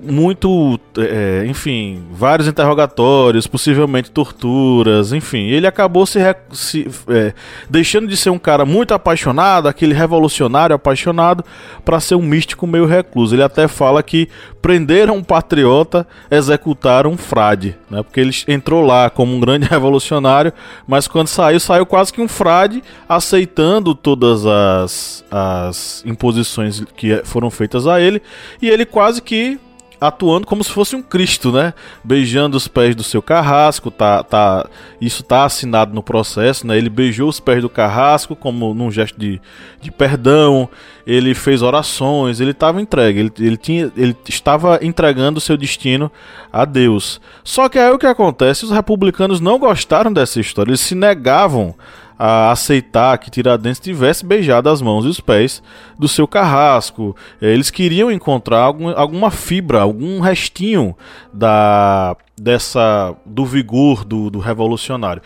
muito, 0.03 0.79
é, 0.99 1.45
enfim, 1.47 2.05
vários 2.13 2.47
interrogatórios, 2.47 3.47
possivelmente 3.47 4.11
torturas, 4.11 5.13
enfim. 5.13 5.47
Ele 5.47 5.67
acabou 5.67 6.05
se, 6.05 6.19
se 6.53 6.89
é, 7.09 7.33
deixando 7.69 8.07
de 8.07 8.17
ser 8.17 8.31
um 8.31 8.39
cara 8.39 8.65
muito 8.65 8.93
apaixonado, 8.93 9.69
aquele 9.69 9.95
revolucionário 9.95 10.77
apaixonado, 10.77 11.45
para 11.85 11.99
ser 11.99 12.15
um 12.15 12.23
místico 12.23 12.67
meio 12.67 12.85
recluso. 12.85 13.35
Ele 13.35 13.43
até 13.43 13.67
fala 13.67 14.03
que 14.03 14.29
prenderam 14.61 15.17
um 15.17 15.23
patriota, 15.23 16.07
executaram 16.31 17.13
um 17.13 17.17
frade, 17.17 17.77
né? 17.91 18.03
Porque 18.03 18.21
ele 18.21 18.33
entrou 18.49 18.85
lá 18.85 19.09
como 19.09 19.35
um 19.35 19.41
grande 19.41 19.67
revolucionário, 19.71 20.53
mas 20.87 21.09
quando 21.09 21.29
saiu, 21.29 21.59
saiu 21.59 21.87
quase 21.87 22.13
que 22.13 22.21
um 22.21 22.29
frade, 22.29 22.83
aceitando 23.09 23.95
todas 23.95 24.45
as, 24.45 25.25
as 25.31 26.03
imposições 26.05 26.83
que 26.97 27.23
foram 27.25 27.51
feitas 27.51 27.87
a 27.87 28.01
ele, 28.01 28.21
e 28.61 28.69
ele 28.69 28.85
quase 28.85 29.23
que 29.23 29.59
atuando 30.01 30.47
como 30.47 30.63
se 30.63 30.71
fosse 30.71 30.95
um 30.95 31.03
Cristo, 31.03 31.51
né? 31.53 31.73
Beijando 32.05 32.57
os 32.57 32.69
pés 32.69 32.95
do 32.95 33.03
seu 33.03 33.23
carrasco, 33.23 33.91
tá, 33.91 34.23
tá, 34.23 34.69
isso 35.01 35.23
tá 35.23 35.45
assinado 35.45 35.95
no 35.95 36.03
processo, 36.03 36.67
né? 36.67 36.77
Ele 36.77 36.89
beijou 36.89 37.29
os 37.29 37.41
pés 37.41 37.63
do 37.63 37.69
carrasco 37.69 38.37
como 38.37 38.75
num 38.75 38.91
gesto 38.91 39.19
de, 39.19 39.41
de 39.81 39.91
perdão, 39.91 40.69
ele 41.07 41.35
fez 41.35 41.63
orações, 41.63 42.41
ele 42.41 42.51
estava 42.51 42.81
entregue, 42.81 43.21
ele, 43.21 43.33
ele, 43.39 43.57
tinha, 43.57 43.93
ele 43.97 44.17
estava 44.29 44.79
entregando 44.83 45.39
o 45.39 45.41
seu 45.41 45.57
destino 45.57 46.11
a 46.53 46.65
Deus. 46.65 47.21
Só 47.45 47.69
que 47.69 47.79
aí 47.79 47.91
o 47.91 47.99
que 47.99 48.07
acontece, 48.07 48.65
os 48.65 48.71
republicanos 48.71 49.41
não 49.41 49.59
gostaram 49.59 50.13
dessa 50.13 50.41
história, 50.41 50.71
eles 50.71 50.81
se 50.81 50.95
negavam 50.95 51.75
a 52.19 52.51
aceitar 52.51 53.19
que 53.19 53.31
Tiradentes 53.31 53.81
tivesse 53.81 54.25
beijado 54.25 54.69
as 54.69 54.81
mãos 54.81 55.05
e 55.05 55.09
os 55.09 55.21
pés 55.21 55.63
do 55.99 56.09
seu 56.09 56.27
carrasco. 56.27 57.15
Eles 57.41 57.71
queriam 57.71 58.11
encontrar 58.11 58.61
algum, 58.61 58.89
alguma 58.89 59.31
fibra, 59.31 59.83
algum 59.83 60.21
restinho 60.21 60.97
da 61.33 62.17
dessa 62.39 63.17
do 63.25 63.47
vigor 63.47 64.05
do, 64.05 64.29
do 64.29 64.39
revolucionário. 64.39 65.23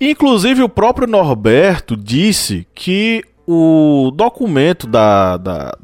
Inclusive 0.00 0.62
o 0.62 0.68
próprio 0.68 1.08
Norberto 1.08 1.96
disse 1.96 2.66
que 2.74 3.24
o 3.46 4.12
documento 4.14 4.86
da, 4.86 5.36
da, 5.36 5.76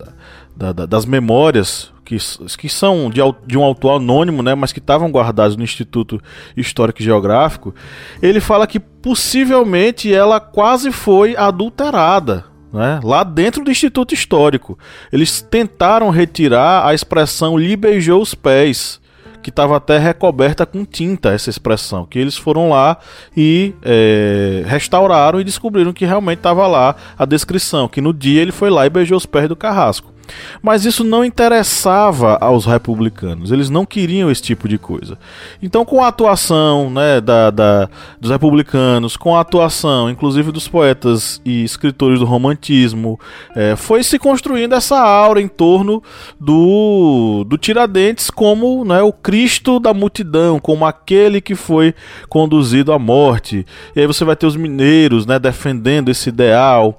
da 0.56 0.86
das 0.86 1.04
memórias 1.04 1.92
que, 2.08 2.16
que 2.56 2.68
são 2.70 3.10
de, 3.10 3.20
de 3.46 3.58
um 3.58 3.62
autor 3.62 3.96
anônimo, 3.96 4.42
né, 4.42 4.54
mas 4.54 4.72
que 4.72 4.78
estavam 4.78 5.10
guardados 5.10 5.56
no 5.56 5.62
Instituto 5.62 6.18
Histórico 6.56 7.02
e 7.02 7.04
Geográfico, 7.04 7.74
ele 8.22 8.40
fala 8.40 8.66
que 8.66 8.80
possivelmente 8.80 10.12
ela 10.12 10.40
quase 10.40 10.90
foi 10.90 11.36
adulterada. 11.36 12.46
Né, 12.70 13.00
lá 13.02 13.24
dentro 13.24 13.64
do 13.64 13.70
Instituto 13.70 14.12
Histórico. 14.12 14.78
Eles 15.10 15.40
tentaram 15.40 16.10
retirar 16.10 16.86
a 16.86 16.92
expressão 16.92 17.56
lhe 17.56 17.74
beijou 17.74 18.20
os 18.20 18.34
pés 18.34 19.00
que 19.42 19.48
estava 19.48 19.76
até 19.76 19.96
recoberta 19.96 20.66
com 20.66 20.84
tinta 20.84 21.30
essa 21.30 21.48
expressão, 21.48 22.04
que 22.04 22.18
eles 22.18 22.36
foram 22.36 22.68
lá 22.68 22.98
e 23.34 23.74
é, 23.82 24.64
restauraram 24.66 25.40
e 25.40 25.44
descobriram 25.44 25.94
que 25.94 26.04
realmente 26.04 26.38
estava 26.38 26.66
lá 26.66 26.94
a 27.16 27.24
descrição, 27.24 27.88
que 27.88 28.02
no 28.02 28.12
dia 28.12 28.42
ele 28.42 28.52
foi 28.52 28.68
lá 28.68 28.84
e 28.84 28.90
beijou 28.90 29.16
os 29.16 29.24
pés 29.24 29.48
do 29.48 29.56
carrasco. 29.56 30.12
Mas 30.62 30.84
isso 30.84 31.04
não 31.04 31.24
interessava 31.24 32.36
aos 32.40 32.64
republicanos, 32.64 33.50
eles 33.50 33.70
não 33.70 33.84
queriam 33.86 34.30
esse 34.30 34.42
tipo 34.42 34.68
de 34.68 34.78
coisa. 34.78 35.18
Então, 35.62 35.84
com 35.84 36.02
a 36.02 36.08
atuação 36.08 36.90
né, 36.90 37.20
da, 37.20 37.50
da, 37.50 37.88
dos 38.20 38.30
republicanos, 38.30 39.16
com 39.16 39.36
a 39.36 39.40
atuação, 39.40 40.10
inclusive, 40.10 40.52
dos 40.52 40.68
poetas 40.68 41.40
e 41.44 41.64
escritores 41.64 42.18
do 42.18 42.24
romantismo, 42.24 43.18
é, 43.54 43.76
foi 43.76 44.02
se 44.02 44.18
construindo 44.18 44.74
essa 44.74 44.98
aura 44.98 45.40
em 45.40 45.48
torno 45.48 46.02
do, 46.38 47.44
do 47.46 47.56
Tiradentes 47.56 48.30
como 48.30 48.84
né, 48.84 49.02
o 49.02 49.12
Cristo 49.12 49.80
da 49.80 49.94
multidão, 49.94 50.58
como 50.58 50.86
aquele 50.86 51.40
que 51.40 51.54
foi 51.54 51.94
conduzido 52.28 52.92
à 52.92 52.98
morte. 52.98 53.66
E 53.94 54.00
aí 54.00 54.06
você 54.06 54.24
vai 54.24 54.36
ter 54.36 54.46
os 54.46 54.56
mineiros 54.56 55.26
né, 55.26 55.38
defendendo 55.38 56.10
esse 56.10 56.28
ideal. 56.28 56.96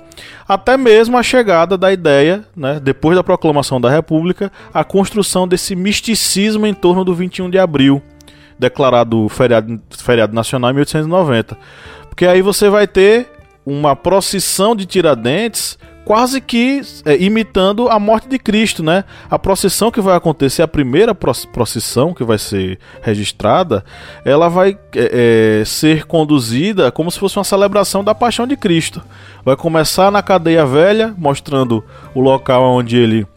até 0.47 0.75
mesmo 0.77 1.17
a 1.17 1.23
chegada 1.23 1.77
da 1.77 1.93
ideia, 1.93 2.43
né, 2.55 2.79
depois 2.81 3.17
da 3.19 3.23
proclamação 3.23 3.79
da 3.79 3.89
República, 3.89 4.51
a 4.73 4.83
construção 4.83 5.47
desse 5.47 5.75
misticismo 5.75 6.65
em 6.65 6.73
torno 6.73 7.03
do 7.03 7.13
21 7.13 7.49
de 7.49 7.59
abril, 7.59 8.01
declarado 8.57 9.27
feriado, 9.29 9.79
feriado 9.89 10.33
nacional 10.33 10.71
em 10.71 10.75
1890. 10.75 11.57
Porque 12.09 12.25
aí 12.25 12.41
você 12.41 12.69
vai 12.69 12.87
ter 12.87 13.29
uma 13.65 13.95
procissão 13.95 14.75
de 14.75 14.85
Tiradentes 14.85 15.77
quase 16.09 16.41
que 16.41 16.81
é, 17.05 17.21
imitando 17.23 17.87
a 17.87 17.99
morte 17.99 18.27
de 18.27 18.39
Cristo, 18.39 18.81
né? 18.81 19.03
A 19.29 19.37
procissão 19.37 19.91
que 19.91 20.01
vai 20.01 20.15
acontecer, 20.15 20.63
a 20.63 20.67
primeira 20.67 21.13
procissão 21.13 22.15
que 22.15 22.23
vai 22.23 22.39
ser 22.39 22.79
registrada, 22.99 23.85
ela 24.25 24.49
vai 24.49 24.75
é, 24.95 25.59
é, 25.61 25.65
ser 25.65 26.07
conduzida 26.07 26.91
como 26.91 27.11
se 27.11 27.19
fosse 27.19 27.37
uma 27.37 27.43
celebração 27.43 28.03
da 28.03 28.15
paixão 28.15 28.47
de 28.47 28.57
Cristo. 28.57 29.03
Vai 29.45 29.55
começar 29.55 30.11
na 30.11 30.23
cadeia 30.23 30.65
velha, 30.65 31.13
mostrando 31.15 31.85
o 32.15 32.21
local 32.21 32.63
onde 32.63 32.97
ele 32.97 33.27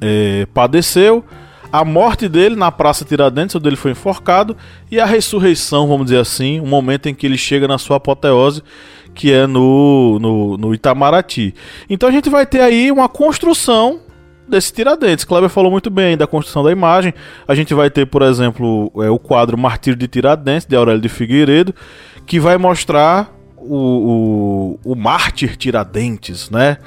é, 0.00 0.46
padeceu, 0.54 1.24
a 1.72 1.84
morte 1.84 2.28
dele 2.28 2.54
na 2.54 2.70
Praça 2.70 3.04
Tiradentes, 3.04 3.56
onde 3.56 3.68
ele 3.68 3.74
foi 3.74 3.90
enforcado, 3.90 4.56
e 4.88 5.00
a 5.00 5.04
ressurreição, 5.04 5.88
vamos 5.88 6.06
dizer 6.06 6.20
assim, 6.20 6.60
o 6.60 6.66
momento 6.66 7.08
em 7.08 7.14
que 7.14 7.26
ele 7.26 7.36
chega 7.36 7.66
na 7.66 7.76
sua 7.76 7.96
apoteose 7.96 8.62
que 9.18 9.32
é 9.32 9.48
no, 9.48 10.16
no, 10.20 10.56
no 10.56 10.72
Itamaraty. 10.72 11.52
Então 11.90 12.08
a 12.08 12.12
gente 12.12 12.30
vai 12.30 12.46
ter 12.46 12.60
aí 12.60 12.92
uma 12.92 13.08
construção 13.08 13.98
desse 14.46 14.72
Tiradentes. 14.72 15.24
Kleber 15.24 15.50
falou 15.50 15.72
muito 15.72 15.90
bem 15.90 16.16
da 16.16 16.24
construção 16.24 16.62
da 16.62 16.70
imagem. 16.70 17.12
A 17.46 17.52
gente 17.52 17.74
vai 17.74 17.90
ter, 17.90 18.06
por 18.06 18.22
exemplo, 18.22 18.92
é, 19.02 19.10
o 19.10 19.18
quadro 19.18 19.58
Martírio 19.58 19.98
de 19.98 20.06
Tiradentes, 20.06 20.68
de 20.68 20.76
Aurélio 20.76 21.00
de 21.00 21.08
Figueiredo, 21.08 21.74
que 22.26 22.38
vai 22.38 22.56
mostrar 22.56 23.34
o, 23.56 24.78
o, 24.84 24.92
o 24.92 24.94
mártir 24.94 25.56
Tiradentes, 25.56 26.48
né? 26.48 26.78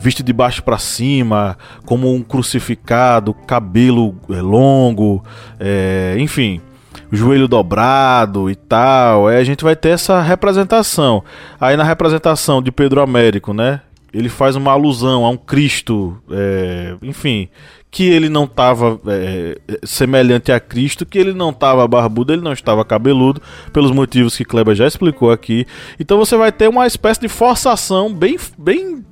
Visto 0.00 0.22
de 0.22 0.32
baixo 0.32 0.62
para 0.62 0.78
cima, 0.78 1.58
como 1.84 2.10
um 2.10 2.22
crucificado, 2.22 3.34
cabelo 3.34 4.16
é, 4.30 4.40
longo, 4.40 5.22
é, 5.60 6.16
enfim 6.18 6.62
joelho 7.10 7.48
dobrado 7.48 8.50
e 8.50 8.54
tal. 8.54 9.28
Aí 9.28 9.36
a 9.36 9.44
gente 9.44 9.64
vai 9.64 9.76
ter 9.76 9.90
essa 9.90 10.20
representação. 10.20 11.22
Aí 11.60 11.76
na 11.76 11.84
representação 11.84 12.62
de 12.62 12.70
Pedro 12.72 13.00
Américo, 13.00 13.52
né? 13.52 13.80
Ele 14.12 14.28
faz 14.28 14.56
uma 14.56 14.72
alusão 14.72 15.26
a 15.26 15.30
um 15.30 15.36
Cristo, 15.36 16.16
é, 16.30 16.94
enfim, 17.02 17.48
que 17.90 18.08
ele 18.08 18.28
não 18.28 18.44
estava 18.44 19.00
é, 19.06 19.58
semelhante 19.84 20.50
a 20.52 20.60
Cristo, 20.60 21.04
que 21.04 21.18
ele 21.18 21.32
não 21.32 21.50
estava 21.50 21.86
barbudo, 21.86 22.32
ele 22.32 22.42
não 22.42 22.52
estava 22.52 22.84
cabeludo, 22.84 23.42
pelos 23.72 23.90
motivos 23.90 24.36
que 24.36 24.44
Kleber 24.44 24.74
já 24.74 24.86
explicou 24.86 25.30
aqui. 25.30 25.66
Então 25.98 26.16
você 26.16 26.36
vai 26.36 26.50
ter 26.50 26.68
uma 26.68 26.86
espécie 26.86 27.20
de 27.20 27.28
forçação, 27.28 28.12
bem, 28.12 28.38
bem 28.56 29.04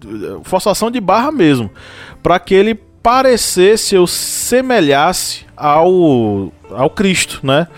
forçação 0.42 0.90
de 0.90 1.00
barra 1.00 1.32
mesmo, 1.32 1.70
para 2.22 2.38
que 2.38 2.54
ele 2.54 2.78
parecesse 3.04 3.98
ou 3.98 4.06
semelhasse 4.06 5.44
ao, 5.54 6.50
ao 6.70 6.88
Cristo, 6.88 7.46
né? 7.46 7.68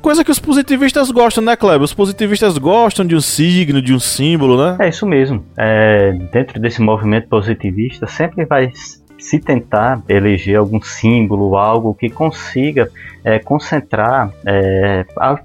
Coisa 0.00 0.24
que 0.24 0.30
os 0.30 0.38
positivistas 0.38 1.10
gostam, 1.10 1.42
né, 1.42 1.56
Kleber? 1.56 1.82
Os 1.82 1.92
positivistas 1.92 2.56
gostam 2.56 3.04
de 3.04 3.16
um 3.16 3.20
signo, 3.20 3.82
de 3.82 3.92
um 3.92 3.98
símbolo, 3.98 4.56
né? 4.56 4.76
É 4.78 4.88
isso 4.88 5.04
mesmo. 5.04 5.44
É, 5.58 6.12
dentro 6.32 6.60
desse 6.60 6.80
movimento 6.80 7.28
positivista, 7.28 8.06
sempre 8.06 8.44
vai 8.44 8.70
se 9.18 9.40
tentar 9.40 10.04
eleger 10.08 10.56
algum 10.56 10.80
símbolo, 10.80 11.56
algo 11.56 11.92
que 11.92 12.08
consiga 12.08 12.88
é, 13.24 13.40
concentrar 13.40 14.30
é, 14.46 15.04
a, 15.18 15.40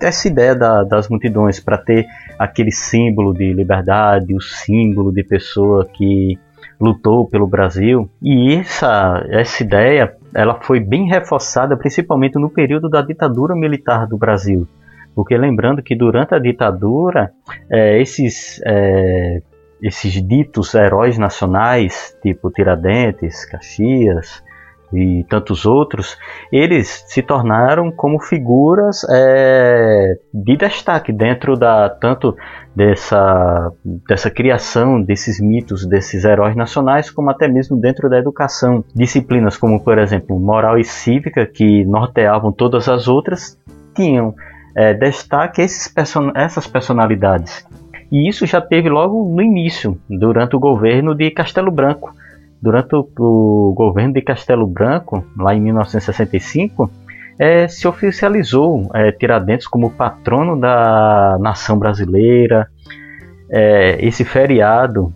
essa 0.00 0.26
ideia 0.26 0.54
da, 0.54 0.84
das 0.84 1.10
multidões 1.10 1.60
para 1.60 1.76
ter 1.76 2.06
aquele 2.38 2.72
símbolo 2.72 3.34
de 3.34 3.52
liberdade, 3.52 4.34
o 4.34 4.40
símbolo 4.40 5.12
de 5.12 5.22
pessoa 5.22 5.86
que 5.86 6.38
lutou 6.80 7.26
pelo 7.28 7.46
Brasil. 7.46 8.08
E 8.22 8.54
essa, 8.54 9.24
essa 9.30 9.62
ideia 9.62 10.14
ela 10.34 10.60
foi 10.60 10.80
bem 10.80 11.08
reforçada 11.08 11.76
principalmente 11.76 12.38
no 12.38 12.50
período 12.50 12.88
da 12.88 13.02
ditadura 13.02 13.54
militar 13.54 14.06
do 14.06 14.18
Brasil. 14.18 14.66
Porque 15.14 15.36
lembrando 15.36 15.82
que 15.82 15.96
durante 15.96 16.34
a 16.34 16.38
ditadura, 16.38 17.32
é, 17.70 18.00
esses, 18.00 18.60
é, 18.66 19.40
esses 19.82 20.12
ditos 20.26 20.74
heróis 20.74 21.16
nacionais, 21.16 22.14
tipo 22.22 22.50
Tiradentes, 22.50 23.46
Caxias, 23.46 24.42
e 24.92 25.24
tantos 25.28 25.66
outros, 25.66 26.16
eles 26.52 27.04
se 27.08 27.22
tornaram 27.22 27.90
como 27.90 28.20
figuras 28.20 29.04
é, 29.10 30.18
de 30.32 30.56
destaque 30.56 31.12
dentro 31.12 31.56
da 31.56 31.88
tanto 31.88 32.36
dessa, 32.74 33.72
dessa 33.84 34.30
criação 34.30 35.02
desses 35.02 35.40
mitos, 35.40 35.86
desses 35.86 36.24
heróis 36.24 36.54
nacionais, 36.54 37.10
como 37.10 37.30
até 37.30 37.48
mesmo 37.48 37.76
dentro 37.76 38.08
da 38.08 38.18
educação. 38.18 38.84
Disciplinas 38.94 39.56
como, 39.56 39.82
por 39.82 39.98
exemplo, 39.98 40.38
moral 40.38 40.78
e 40.78 40.84
cívica, 40.84 41.46
que 41.46 41.84
norteavam 41.84 42.52
todas 42.52 42.88
as 42.88 43.08
outras, 43.08 43.58
tinham 43.94 44.34
é, 44.76 44.92
destaque 44.94 45.62
esses 45.62 45.88
person 45.88 46.30
essas 46.34 46.66
personalidades. 46.66 47.66
E 48.12 48.28
isso 48.28 48.46
já 48.46 48.60
teve 48.60 48.88
logo 48.88 49.34
no 49.34 49.42
início, 49.42 49.98
durante 50.08 50.54
o 50.54 50.60
governo 50.60 51.14
de 51.14 51.30
Castelo 51.30 51.72
Branco 51.72 52.12
durante 52.66 52.94
o, 52.96 53.08
o 53.16 53.72
governo 53.76 54.14
de 54.14 54.20
Castelo 54.20 54.66
Branco, 54.66 55.24
lá 55.38 55.54
em 55.54 55.60
1965, 55.60 56.90
é, 57.38 57.68
se 57.68 57.86
oficializou 57.86 58.90
é, 58.92 59.12
Tiradentes 59.12 59.68
como 59.68 59.92
patrono 59.92 60.58
da 60.58 61.38
nação 61.38 61.78
brasileira. 61.78 62.66
É, 63.48 64.04
esse 64.04 64.24
feriado 64.24 65.14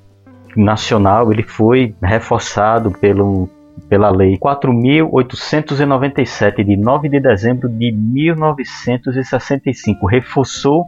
nacional 0.57 1.33
ele 1.33 1.43
foi 1.43 1.93
reforçado 2.01 2.93
pelo, 2.93 3.49
pela 3.89 4.11
Lei 4.11 4.39
4.897 4.39 6.63
de 6.63 6.77
9 6.77 7.09
de 7.09 7.19
dezembro 7.19 7.69
de 7.69 7.91
1965. 7.91 10.07
Reforçou 10.07 10.87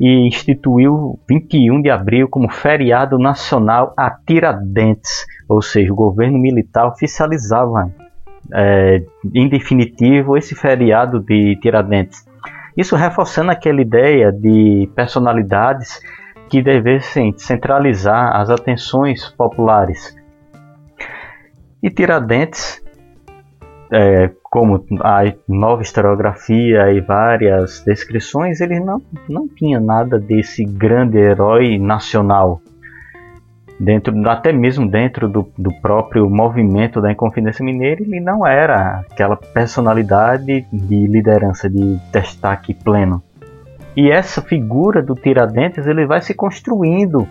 e 0.00 0.26
instituiu 0.26 1.18
21 1.28 1.82
de 1.82 1.90
abril 1.90 2.28
como 2.28 2.50
feriado 2.50 3.18
nacional 3.18 3.94
a 3.96 4.10
Tiradentes, 4.10 5.24
ou 5.48 5.62
seja, 5.62 5.92
o 5.92 5.96
governo 5.96 6.38
militar 6.38 6.88
oficializava 6.88 7.92
é, 8.52 9.02
em 9.34 9.48
definitivo 9.48 10.36
esse 10.36 10.54
feriado 10.54 11.20
de 11.20 11.56
Tiradentes. 11.60 12.26
Isso 12.76 12.96
reforçando 12.96 13.50
aquela 13.50 13.80
ideia 13.80 14.32
de 14.32 14.90
personalidades 14.94 16.00
que 16.50 16.60
devessem 16.60 17.32
centralizar 17.38 18.36
as 18.36 18.50
atenções 18.50 19.28
populares. 19.30 20.16
E 21.82 21.88
Tiradentes 21.88 22.83
é, 23.94 24.30
como 24.42 24.84
a 25.00 25.22
nova 25.48 25.82
historiografia 25.82 26.90
e 26.90 27.00
várias 27.00 27.80
descrições, 27.84 28.60
ele 28.60 28.80
não, 28.80 29.00
não 29.28 29.46
tinha 29.48 29.78
nada 29.78 30.18
desse 30.18 30.64
grande 30.64 31.16
herói 31.16 31.78
nacional. 31.78 32.60
Dentro, 33.78 34.28
até 34.28 34.52
mesmo 34.52 34.88
dentro 34.88 35.28
do, 35.28 35.48
do 35.56 35.72
próprio 35.80 36.28
movimento 36.28 37.00
da 37.00 37.12
Inconfidência 37.12 37.64
Mineira, 37.64 38.02
ele 38.02 38.20
não 38.20 38.46
era 38.46 39.04
aquela 39.10 39.36
personalidade 39.36 40.66
de 40.72 41.06
liderança, 41.06 41.68
de 41.68 41.96
destaque 42.12 42.74
pleno. 42.74 43.22
E 43.96 44.10
essa 44.10 44.42
figura 44.42 45.00
do 45.00 45.14
Tiradentes 45.14 45.86
ele 45.86 46.04
vai 46.04 46.20
se 46.20 46.34
construindo 46.34 47.28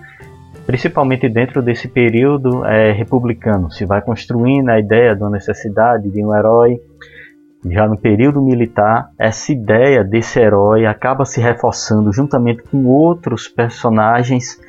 principalmente 0.65 1.27
dentro 1.29 1.61
desse 1.61 1.87
período 1.87 2.65
é, 2.65 2.91
republicano. 2.91 3.71
Se 3.71 3.85
vai 3.85 4.01
construindo 4.01 4.69
a 4.69 4.79
ideia 4.79 5.15
da 5.15 5.29
necessidade 5.29 6.09
de 6.09 6.23
um 6.23 6.35
herói. 6.35 6.79
Já 7.65 7.87
no 7.87 7.97
período 7.97 8.41
militar, 8.41 9.09
essa 9.17 9.53
ideia 9.53 10.03
desse 10.03 10.37
herói 10.39 10.85
acaba 10.85 11.23
se 11.23 11.39
reforçando 11.39 12.11
juntamente 12.11 12.61
com 12.63 12.85
outros 12.85 13.47
personagens 13.47 14.59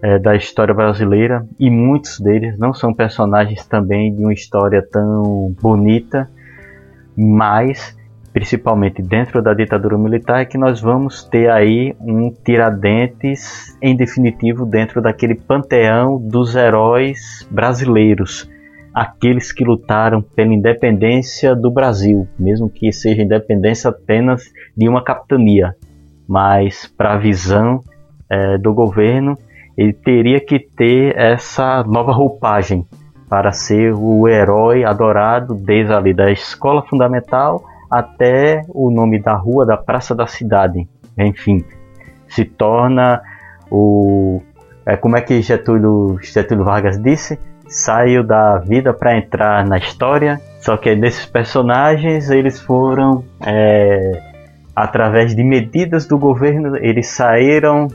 é, 0.00 0.18
da 0.18 0.34
história 0.34 0.72
brasileira 0.72 1.46
e 1.58 1.68
muitos 1.70 2.18
deles 2.20 2.58
não 2.58 2.72
são 2.72 2.94
personagens 2.94 3.66
também 3.66 4.14
de 4.14 4.22
uma 4.22 4.32
história 4.32 4.80
tão 4.80 5.54
bonita, 5.60 6.30
mas 7.16 7.97
principalmente 8.38 9.02
dentro 9.02 9.42
da 9.42 9.52
ditadura 9.52 9.98
militar, 9.98 10.42
é 10.42 10.44
que 10.44 10.56
nós 10.56 10.80
vamos 10.80 11.24
ter 11.24 11.50
aí 11.50 11.92
um 12.00 12.30
Tiradentes, 12.30 13.76
em 13.82 13.96
definitivo, 13.96 14.64
dentro 14.64 15.02
daquele 15.02 15.34
panteão 15.34 16.20
dos 16.20 16.54
heróis 16.54 17.44
brasileiros, 17.50 18.48
aqueles 18.94 19.50
que 19.50 19.64
lutaram 19.64 20.22
pela 20.22 20.54
independência 20.54 21.52
do 21.56 21.68
Brasil, 21.68 22.28
mesmo 22.38 22.70
que 22.70 22.92
seja 22.92 23.22
independência 23.22 23.90
apenas 23.90 24.44
de 24.76 24.88
uma 24.88 25.02
capitania, 25.02 25.74
mas 26.28 26.86
para 26.96 27.14
a 27.14 27.18
visão 27.18 27.82
é, 28.30 28.56
do 28.56 28.72
governo, 28.72 29.36
ele 29.76 29.92
teria 29.92 30.38
que 30.38 30.60
ter 30.60 31.18
essa 31.18 31.82
nova 31.82 32.12
roupagem 32.12 32.86
para 33.28 33.50
ser 33.50 33.92
o 33.94 34.28
herói 34.28 34.84
adorado 34.84 35.56
desde 35.56 35.92
ali 35.92 36.14
da 36.14 36.30
escola 36.30 36.82
fundamental 36.86 37.64
até 37.90 38.62
o 38.68 38.90
nome 38.90 39.20
da 39.20 39.34
rua, 39.34 39.66
da 39.66 39.76
praça 39.76 40.14
da 40.14 40.26
cidade. 40.26 40.88
Enfim, 41.16 41.64
se 42.28 42.44
torna 42.44 43.22
o, 43.70 44.40
é, 44.88 44.96
como 44.96 45.18
é 45.18 45.20
que 45.20 45.42
Getúlio, 45.42 46.18
Getúlio 46.22 46.64
Vargas 46.64 47.00
disse? 47.00 47.38
Saiu 47.68 48.24
da 48.24 48.56
vida 48.58 48.94
para 48.94 49.18
entrar 49.18 49.66
na 49.66 49.76
história. 49.76 50.40
Só 50.60 50.78
que 50.78 50.94
nesses 50.96 51.26
personagens 51.26 52.30
eles 52.30 52.58
foram 52.58 53.22
é, 53.44 54.22
através 54.74 55.36
de 55.36 55.44
medidas 55.44 56.06
do 56.06 56.18
governo, 56.18 56.76
eles 56.78 57.08
saíram 57.08 57.88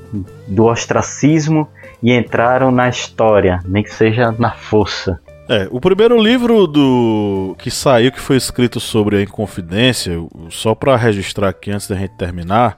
do 0.48 0.66
ostracismo 0.66 1.68
e 2.02 2.14
entraram 2.14 2.72
na 2.72 2.88
história, 2.90 3.60
nem 3.66 3.82
que 3.82 3.92
seja 3.92 4.32
na 4.38 4.52
força. 4.52 5.20
É, 5.48 5.68
o 5.72 5.80
primeiro 5.82 6.22
livro 6.22 6.66
do 6.66 7.56
que 7.60 7.70
saiu, 7.70 8.12
que 8.12 8.20
foi 8.20 8.38
escrito 8.38 8.80
sobre 8.80 9.18
a 9.18 9.22
Inconfidência, 9.22 10.14
só 10.50 10.74
para 10.74 10.96
registrar 10.96 11.50
aqui 11.50 11.70
antes 11.70 11.88
da 11.88 11.96
gente 11.96 12.12
terminar, 12.12 12.78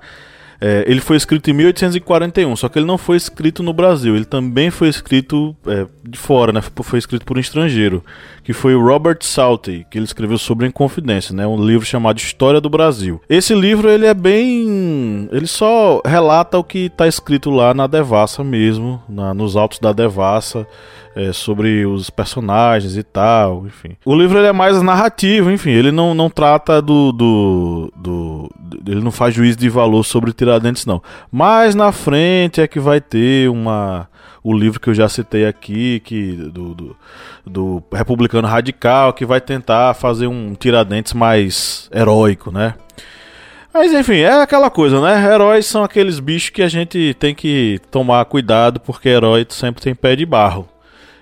é, 0.60 0.84
ele 0.88 1.00
foi 1.00 1.18
escrito 1.18 1.50
em 1.50 1.54
1841, 1.54 2.56
só 2.56 2.68
que 2.68 2.80
ele 2.80 2.86
não 2.86 2.98
foi 2.98 3.18
escrito 3.18 3.62
no 3.62 3.74
Brasil, 3.74 4.16
ele 4.16 4.26
também 4.26 4.72
foi 4.72 4.88
escrito 4.88 5.56
é, 5.68 5.86
de 6.04 6.18
fora, 6.18 6.52
né? 6.52 6.62
Foi 6.62 6.98
escrito 6.98 7.24
por 7.24 7.38
um 7.38 7.40
estrangeiro, 7.40 8.04
que 8.46 8.54
foi 8.54 8.76
o 8.76 8.86
Robert 8.86 9.18
Southey, 9.22 9.88
que 9.90 9.98
ele 9.98 10.06
escreveu 10.06 10.38
sobre 10.38 10.66
a 10.66 10.70
Inconfidência, 10.70 11.36
né? 11.36 11.48
Um 11.48 11.60
livro 11.60 11.84
chamado 11.84 12.20
História 12.20 12.62
do 12.62 12.70
Brasil. 12.70 13.20
Esse 13.28 13.56
livro 13.56 13.90
ele 13.90 14.06
é 14.06 14.14
bem, 14.14 15.28
ele 15.32 15.48
só 15.48 16.00
relata 16.06 16.60
o 16.60 16.64
que 16.64 16.86
está 16.86 17.08
escrito 17.08 17.50
lá 17.50 17.74
na 17.74 17.88
Devassa 17.88 18.44
mesmo, 18.44 19.02
na, 19.10 19.34
nos 19.34 19.58
autos 19.58 19.80
da 19.80 19.92
Devassa 19.92 20.68
é, 21.16 21.34
sobre 21.34 21.88
os 21.88 22.12
personagens 22.12 22.96
e 22.96 23.02
tal, 23.02 23.66
enfim. 23.66 23.98
O 24.06 24.14
livro 24.16 24.38
ele 24.38 24.48
é 24.48 24.54
mais 24.54 24.80
narrativo, 24.80 25.50
enfim, 25.50 25.72
ele 25.72 25.92
não, 25.92 26.14
não 26.14 26.30
trata 26.30 26.80
do, 26.80 27.12
do, 27.12 27.94
do, 27.96 28.52
Ele 28.86 29.02
não 29.02 29.12
faz 29.12 29.34
juízo 29.34 29.58
de 29.58 29.70
valor 29.70 30.04
sobre 30.04 30.32
Tiradentes, 30.32 30.86
não. 30.86 31.02
Mas 31.32 31.74
na 31.74 31.92
frente 31.92 32.62
é 32.62 32.68
que 32.68 32.80
vai 32.80 33.02
ter 33.02 33.50
uma. 33.50 34.08
O 34.46 34.56
livro 34.56 34.80
que 34.80 34.92
eu 34.92 34.94
já 34.94 35.10
citei 35.10 35.44
aqui, 35.48 36.00
que 36.02 36.34
do, 36.34 36.76
do, 36.76 36.98
do 37.44 37.84
republicano 37.92 38.48
radical, 38.48 39.12
que 39.12 39.26
vai 39.26 39.42
tentar 39.42 39.96
fazer 39.96 40.28
um 40.28 40.54
Tiradentes 40.54 41.14
mais 41.14 41.90
heróico, 41.92 42.52
né? 42.52 42.76
Mas 43.74 43.92
enfim, 43.92 44.20
é 44.20 44.44
aquela 44.44 44.70
coisa, 44.70 45.02
né? 45.02 45.34
Heróis 45.34 45.66
são 45.66 45.84
aqueles 45.84 46.20
bichos 46.20 46.52
que 46.52 46.62
a 46.62 46.68
gente 46.68 47.16
tem 47.18 47.34
que 47.34 47.82
tomar 47.90 48.24
cuidado, 48.26 48.80
porque 48.80 49.10
herói 49.10 49.48
sempre 49.50 49.82
tem 49.82 49.96
pé 49.96 50.16
de 50.16 50.28
barro. 50.28 50.70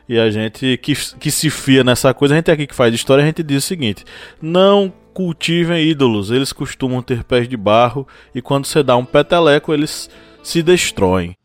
E 0.09 0.19
a 0.19 0.29
gente 0.29 0.77
que, 0.83 0.93
que 1.17 1.31
se 1.31 1.49
fia 1.49 1.81
nessa 1.81 2.13
coisa, 2.13 2.33
a 2.33 2.37
gente 2.37 2.51
aqui 2.51 2.67
que 2.67 2.75
faz 2.75 2.93
história, 2.93 3.23
a 3.23 3.25
gente 3.25 3.41
diz 3.41 3.63
o 3.63 3.67
seguinte: 3.67 4.03
não 4.41 4.91
cultivem 5.13 5.87
ídolos, 5.87 6.29
eles 6.29 6.51
costumam 6.51 7.01
ter 7.01 7.23
pés 7.23 7.47
de 7.47 7.55
barro 7.55 8.05
e 8.35 8.41
quando 8.41 8.65
você 8.65 8.83
dá 8.83 8.97
um 8.97 9.05
peteleco, 9.05 9.73
eles 9.73 10.09
se 10.43 10.61
destroem. 10.61 11.37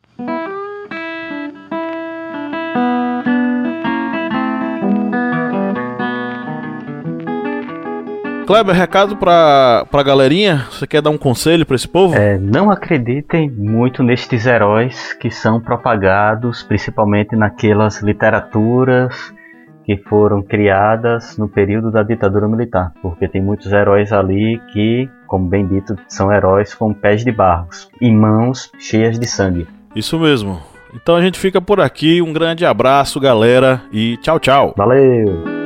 Kleber, 8.48 8.74
recado 8.74 9.14
pra, 9.14 9.84
pra 9.90 10.02
galerinha? 10.02 10.64
Você 10.70 10.86
quer 10.86 11.02
dar 11.02 11.10
um 11.10 11.18
conselho 11.18 11.66
para 11.66 11.76
esse 11.76 11.86
povo? 11.86 12.16
É, 12.16 12.38
não 12.38 12.70
acreditem 12.70 13.50
muito 13.50 14.02
nestes 14.02 14.46
heróis 14.46 15.12
que 15.12 15.30
são 15.30 15.60
propagados, 15.60 16.62
principalmente 16.62 17.36
naquelas 17.36 18.00
literaturas 18.00 19.34
que 19.84 19.98
foram 19.98 20.42
criadas 20.42 21.36
no 21.36 21.46
período 21.46 21.90
da 21.90 22.02
ditadura 22.02 22.48
militar, 22.48 22.90
porque 23.02 23.28
tem 23.28 23.42
muitos 23.42 23.70
heróis 23.70 24.14
ali 24.14 24.58
que, 24.72 25.10
como 25.26 25.46
bem 25.46 25.66
dito, 25.66 25.94
são 26.08 26.32
heróis 26.32 26.72
com 26.72 26.94
pés 26.94 27.22
de 27.22 27.30
barros 27.30 27.90
e 28.00 28.10
mãos 28.10 28.72
cheias 28.78 29.18
de 29.18 29.26
sangue. 29.26 29.66
Isso 29.94 30.18
mesmo. 30.18 30.58
Então 30.94 31.16
a 31.16 31.20
gente 31.20 31.38
fica 31.38 31.60
por 31.60 31.82
aqui. 31.82 32.22
Um 32.22 32.32
grande 32.32 32.64
abraço, 32.64 33.20
galera, 33.20 33.82
e 33.92 34.16
tchau, 34.22 34.40
tchau. 34.40 34.72
Valeu! 34.74 35.57